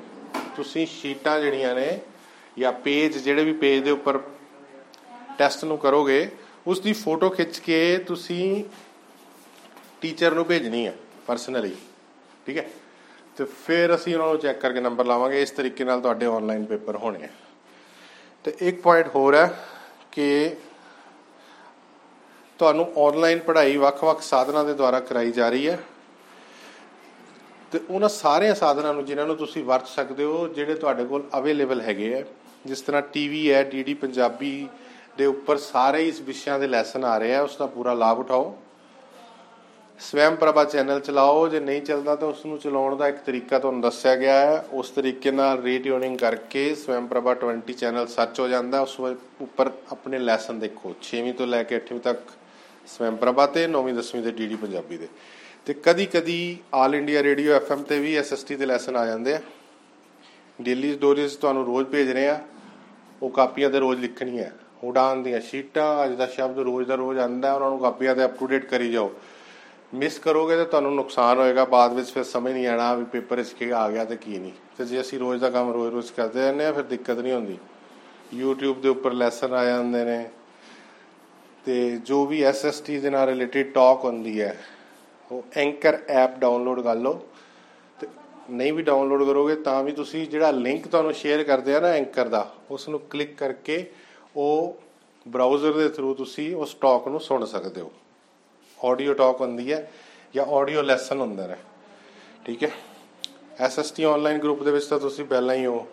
ਤੁਸੀਂ 0.56 0.86
ਸ਼ੀਟਾਂ 0.86 1.40
ਜਿਹੜੀਆਂ 1.40 1.74
ਨੇ 1.74 2.00
ਜਾਂ 2.58 2.72
ਪੇਜ 2.72 3.18
ਜਿਹੜੇ 3.18 3.44
ਵੀ 3.44 3.52
ਪੇਜ 3.52 3.84
ਦੇ 3.84 3.90
ਉੱਪਰ 3.90 4.20
ਟੈਸਟ 5.38 5.64
ਨੂੰ 5.64 5.78
ਕਰੋਗੇ 5.78 6.26
ਉਸ 6.66 6.80
ਦੀ 6.80 6.92
ਫੋਟੋ 6.92 7.30
ਖਿੱਚ 7.30 7.58
ਕੇ 7.58 7.98
ਤੁਸੀਂ 7.98 8.64
ਟੀਚਰ 10.00 10.34
ਨੂੰ 10.34 10.44
ਭੇਜਣੀ 10.44 10.86
ਹੈ 10.86 10.94
ਪਰਸਨਲੀ 11.26 11.76
ਠੀਕ 12.46 12.58
ਹੈ? 12.58 12.70
ਤੇ 13.36 13.44
ਫਿਰ 13.44 13.94
ਅਸੀਂ 13.94 14.14
ਉਹਨਾਂ 14.14 14.28
ਨੂੰ 14.28 14.38
ਚੈੱਕ 14.38 14.60
ਕਰਕੇ 14.60 14.80
ਨੰਬਰ 14.80 15.04
ਲਾਵਾਂਗੇ, 15.04 15.42
ਇਸ 15.42 15.50
ਤਰੀਕੇ 15.50 15.84
ਨਾਲ 15.84 16.00
ਤੁਹਾਡੇ 16.00 16.26
ਆਨਲਾਈਨ 16.26 16.64
ਪੇਪਰ 16.64 16.96
ਹੋਣੇ 16.96 17.24
ਆ। 17.24 17.28
ਤੇ 18.44 18.54
ਇੱਕ 18.60 18.82
ਪੁਆਇੰਟ 18.82 19.08
ਹੋਰ 19.14 19.34
ਹੈ 19.34 19.64
ਕਿ 20.12 20.56
ਤੁਹਾਨੂੰ 22.58 22.92
ਆਨਲਾਈਨ 22.98 23.38
ਪੜ੍ਹਾਈ 23.38 23.76
ਵੱਖ-ਵੱਖ 23.76 24.22
ਸਾਧਨਾਂ 24.22 24.64
ਦੇ 24.64 24.74
ਦੁਆਰਾ 24.74 25.00
ਕਰਾਈ 25.00 25.32
ਜਾ 25.32 25.48
ਰਹੀ 25.48 25.68
ਹੈ। 25.68 25.78
ਤੇ 27.72 27.80
ਉਹਨਾਂ 27.90 28.08
ਸਾਰੇ 28.08 28.54
ਸਾਧਨਾਂ 28.54 28.94
ਨੂੰ, 28.94 29.04
ਜਿਨ੍ਹਾਂ 29.04 29.26
ਨੂੰ 29.26 29.36
ਤੁਸੀਂ 29.36 29.64
ਵਰਤ 29.64 29.86
ਸਕਦੇ 29.86 30.24
ਹੋ, 30.24 30.48
ਜਿਹੜੇ 30.48 30.74
ਤੁਹਾਡੇ 30.74 31.04
ਕੋਲ 31.04 31.28
ਅਵੇਲੇਬਲ 31.38 31.80
ਹੈਗੇ 31.80 32.20
ਆ, 32.20 32.24
ਜਿਸ 32.66 32.80
ਤਰ੍ਹਾਂ 32.80 33.02
ਟੀਵੀ 33.02 33.52
ਹੈ 33.52 33.64
ਡੀਡੀ 33.64 33.94
ਪੰਜਾਬੀ 33.94 34.68
ਦੇ 35.18 35.26
ਉੱਪਰ 35.26 35.56
ਸਾਰੇ 35.56 36.08
ਇਸ 36.08 36.20
ਵਿਸ਼ਿਆਂ 36.20 36.58
ਦੇ 36.58 36.66
ਲੈਸਨ 36.66 37.04
ਆ 37.04 37.18
ਰਹੇ 37.18 37.34
ਆ, 37.34 37.42
ਉਸ 37.42 37.56
ਦਾ 37.56 37.66
ਪੂਰਾ 37.66 37.94
ਲਾਭ 37.94 38.18
ਉਠਾਓ। 38.18 38.56
ਸਵੈਮ 39.98 40.36
ਪ੍ਰਭਾ 40.36 40.64
ਚੈਨਲ 40.64 41.00
ਚਲਾਓ, 41.00 41.48
ਜੇ 41.48 41.60
ਨਹੀਂ 41.60 41.82
ਚੱਲਦਾ 41.82 42.16
ਤਾਂ 42.16 42.28
ਉਸ 42.28 42.46
ਨੂੰ 42.46 42.58
ਚਲਾਉਣ 42.58 42.96
ਦਾ 42.96 43.08
ਇੱਕ 43.08 43.16
ਤਰੀਕਾ 43.16 43.58
ਤੁਹਾਨੂੰ 43.58 43.80
ਦੱਸਿਆ 43.80 44.16
ਗਿਆ 44.16 44.40
ਹੈ। 44.40 44.66
ਉਸ 44.72 44.90
ਤਰੀਕੇ 44.90 45.30
ਨਾਲ 45.30 45.62
ਰੀਟਿਊਨਿੰਗ 45.62 46.18
ਕਰਕੇ 46.18 46.74
ਸਵੈਮ 46.74 47.06
ਪ੍ਰਭਾ 47.06 47.34
20 47.34 47.72
ਚੈਨਲ 47.72 48.06
ਸਰਚ 48.06 48.40
ਹੋ 48.40 48.48
ਜਾਂਦਾ, 48.48 48.80
ਉਸ 48.80 49.00
ਉੱਪਰ 49.00 49.70
ਆਪਣੇ 49.92 50.18
ਲੈਸਨ 50.18 50.58
ਦੇਖੋ। 50.58 50.94
6ਵੀਂ 51.02 51.34
ਤੋਂ 51.34 51.46
ਲੈ 51.46 51.62
ਕੇ 51.62 51.76
8ਵੀਂ 51.76 52.00
ਤੱਕ 52.00 52.18
ਸਵੈਮ 52.86 53.16
ਪ੍ਰਭਾ 53.16 53.46
ਤੇ 53.46 53.66
9ਵੀਂ 53.66 53.94
10ਵੀਂ 53.94 54.22
ਦੇ 54.22 54.30
ਡੀਡੀ 54.30 54.56
ਪੰਜਾਬੀ 54.56 54.96
ਦੇ। 54.96 55.08
ਤੇ 55.66 55.74
ਕਦੀ 55.74 56.06
ਕਦੀ 56.06 56.58
ਆਲ 56.74 56.94
ਇੰਡੀਆ 56.94 57.22
ਰੇਡੀਓ 57.22 57.52
ਐਫਐਮ 57.52 57.82
ਤੇ 57.82 57.98
ਵੀ 57.98 58.16
ਐਸਐਸਟੀ 58.16 58.54
ਦੇ 58.54 58.66
ਲੈਸਨ 58.66 58.96
ਆ 58.96 59.06
ਜਾਂਦੇ 59.06 59.34
ਆ। 59.34 59.40
ਡੇਲੀ 60.62 60.94
ਸਟੋਰੀਜ਼ 60.94 61.38
ਤੁਹਾਨੂੰ 61.38 61.66
ਰੋਜ਼ 61.66 61.88
ਭੇਜ 61.88 62.10
ਰਹੇ 62.10 62.28
ਆ। 62.28 62.40
ਉਹ 63.22 63.30
ਕਾਪੀਆਂ 63.30 63.70
ਤੇ 63.70 63.78
ਰੋਜ਼ 63.78 64.00
ਲਿਖਣੀਆਂ। 64.00 64.63
ਉਡਾਨ 64.88 65.22
ਦੀਆਂ 65.22 65.40
ਸ਼ੀਟਾਂ, 65.40 66.04
ਅੱਜ 66.04 66.12
ਦਾ 66.12 66.26
ਸ਼ਬਦ 66.26 66.58
ਰੋਜ਼ 66.58 66.88
ਦਾ 66.88 66.94
ਰੋਜ਼ 66.94 67.18
ਆਂਦਾ 67.18 67.52
ਉਹਨਾਂ 67.54 67.70
ਨੂੰ 67.70 67.78
ਕਾਪੀਆਂ 67.78 68.14
ਤੇ 68.14 68.24
ਅਪ 68.24 68.38
ਟੂ 68.38 68.46
ਡੇਟ 68.46 68.64
ਕਰੀ 68.64 68.92
ਜਾਓ। 68.92 69.12
ਮਿਸ 69.94 70.18
ਕਰੋਗੇ 70.18 70.56
ਤਾਂ 70.56 70.64
ਤੁਹਾਨੂੰ 70.64 70.94
ਨੁਕਸਾਨ 70.94 71.38
ਹੋਏਗਾ, 71.38 71.64
ਬਾਅਦ 71.64 71.92
ਵਿੱਚ 71.92 72.08
ਫਿਰ 72.08 72.24
ਸਮਝ 72.24 72.52
ਨਹੀਂ 72.52 72.66
ਆਣਾ 72.66 72.94
ਵੀ 72.94 73.04
ਪੇਪਰ 73.04 73.38
ਇਸ 73.38 73.52
ਕੀ 73.52 73.70
ਆ 73.70 73.90
ਗਿਆ 73.90 74.04
ਤੇ 74.04 74.16
ਕੀ 74.16 74.38
ਨਹੀਂ। 74.38 74.52
ਤੇ 74.78 74.84
ਜੇ 74.84 75.00
ਅਸੀਂ 75.00 75.18
ਰੋਜ਼ 75.18 75.40
ਦਾ 75.40 75.50
ਕੰਮ 75.50 75.72
ਰੋਜ਼-ਰੋਜ਼ 75.72 76.12
ਕਰਦੇ 76.12 76.40
ਰਹਿੰਦੇ 76.40 76.64
ਆ 76.64 76.72
ਫਿਰ 76.72 76.82
ਦਿੱਕਤ 76.82 77.18
ਨਹੀਂ 77.18 77.32
ਹੁੰਦੀ। 77.32 77.58
YouTube 78.42 78.74
ਦੇ 78.74 78.88
ਉੱਪਰ 78.88 79.12
ਲੈਸਨ 79.12 79.52
ਆ 79.52 79.64
ਜਾਂਦੇ 79.64 80.04
ਨੇ। 80.04 80.28
ਤੇ 81.64 81.96
ਜੋ 81.96 82.26
ਵੀ 82.26 82.44
SST 82.44 83.00
ਦੇ 83.00 83.10
ਨਾਲ 83.10 83.28
ਰਿਲੇਟਡ 83.28 83.72
ਟਾਕ 83.72 84.04
ਹੁੰਦੀ 84.04 84.40
ਹੈ, 84.40 84.62
ਉਹ 85.32 85.42
ਐਂਕਰ 85.56 85.98
ਐਪ 86.08 86.38
ਡਾਊਨਲੋਡ 86.38 86.80
ਕਰ 86.80 86.94
ਲਓ। 86.94 87.26
ਤੇ 88.00 88.06
ਨਹੀਂ 88.50 88.72
ਵੀ 88.72 88.82
ਡਾਊਨਲੋਡ 88.82 89.24
ਕਰੋਗੇ, 89.24 89.54
ਤਾਂ 89.54 89.82
ਵੀ 89.82 89.92
ਤੁਸੀਂ 89.92 90.26
ਜਿਹੜਾ 90.26 90.50
ਲਿੰਕ 90.50 90.88
ਤੁਹਾਨੂੰ 90.88 91.12
ਸ਼ੇਅਰ 91.12 91.44
ਕਰਦੇ 91.44 91.74
ਆ 91.74 91.80
ਨਾ 91.80 91.88
ਐਂਕਰ 91.88 92.28
ਦਾ 92.28 92.54
ਉਸ 92.70 92.88
ਨੂੰ 92.88 93.00
ਕਲਿੱਕ 93.00 93.34
ਕਰਕੇ 93.38 93.90
ਉਹ 94.36 94.76
ਬਰਾਊਜ਼ਰ 95.26 95.72
ਦੇ 95.72 95.88
ਥਰੂ 95.88 96.14
ਤੁਸੀਂ 96.14 96.54
ਉਸ 96.56 96.74
ਟਾਕ 96.74 97.08
ਨੂੰ 97.08 97.20
ਸੁਣ 97.20 97.44
ਸਕਦੇ 97.44 97.80
ਹੋ। 97.80 97.90
ਆਡੀਓ 98.78 99.14
ਟਾਕ 99.14 99.40
ਹੁੰਦੀ 99.40 99.72
ਹੈ 99.72 99.90
ਜਾਂ 100.34 100.44
ਆਡੀਓ 100.52 100.82
ਲੈਸਨ 100.82 101.20
ਹੁੰਦੇ 101.20 101.46
ਨੇ 101.46 101.56
ਠੀਕ 102.44 102.64
ਹੈ? 102.64 102.70
ਐਸਐਸਟੀ 103.60 104.02
ਆਨਲਾਈਨ 104.02 104.38
ਗਰੁੱਪ 104.38 104.62
ਦੇ 104.62 104.70
ਵਿੱਚ 104.70 104.86
ਤਾਂ 104.86 104.98
ਤੁਸੀਂ 104.98 105.24
ਪਹਿਲਾਂ 105.24 105.54
ਹੀ 105.54 105.66
ਹੋ। 105.66 105.86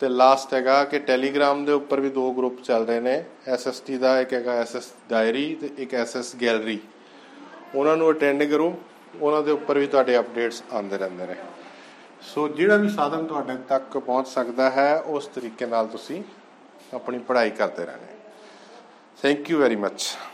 ਤੇ 0.00 0.08
ਲਾਸਟ 0.08 0.54
ਹੈਗਾ 0.54 0.82
ਕਿ 0.84 0.98
ਟੈਲੀਗ੍ਰਾਮ 0.98 1.64
ਦੇ 1.64 1.72
ਉੱਪਰ 1.72 2.00
ਵੀ 2.00 2.10
ਦੋ 2.10 2.30
ਗਰੁੱਪ 2.32 2.60
ਚੱਲ 2.62 2.86
ਰਹੇ 2.86 3.00
ਨੇ। 3.00 3.24
ਐਸਐਸਟੀ 3.46 3.98
ਦਾ 3.98 4.20
ਇੱਕ 4.20 4.32
ਹੈਗਾ 4.34 4.52
ਐਸਐਸ 4.52 4.92
ਡਾਇਰੀ 5.08 5.54
ਤੇ 5.54 5.70
ਇੱਕ 5.78 5.94
ਐਸਐਸ 5.94 6.34
ਗੈਲਰੀ 6.36 6.78
ਉਹਨਾਂ 7.74 7.96
ਨੂੰ 7.96 8.10
ਅਟੈਂਡ 8.10 8.44
ਕਰੋ। 8.44 8.74
ਉਹਨਾਂ 9.20 9.42
ਦੇ 9.42 9.50
ਉੱਪਰ 9.50 9.78
ਵੀ 9.78 9.86
ਤੁਹਾਡੇ 9.86 10.18
ਅਪਡੇਟਸ 10.18 10.62
ਆਉਂਦੇ 10.72 10.98
ਰਹਿੰਦੇ 10.98 11.26
ਨੇ। 11.26 11.34
ਸੋ 12.22 12.48
ਜਿਹੜਾ 12.48 12.76
ਵੀ 12.76 12.88
ਸਾਧਨ 12.88 13.26
ਤੁਹਾਡੇ 13.26 13.56
ਤੱਕ 13.68 13.98
ਪਹੁੰਚ 13.98 14.28
ਸਕਦਾ 14.28 14.70
ਹੈ, 14.70 14.98
ਉਸ 14.98 15.26
ਤਰੀਕੇ 15.26 15.66
ਨਾਲ 15.66 15.86
ਤੁਸੀਂ 15.86 16.22
ਆਪਣੀ 16.94 17.18
ਪੜ੍ਹਾਈ 17.18 17.50
ਕਰਦੇ 17.50 17.86
ਰਹਿਣਾ। 17.86 18.06
Thank 19.22 19.50
you 19.50 19.58
very 19.58 19.76
much 19.76 20.18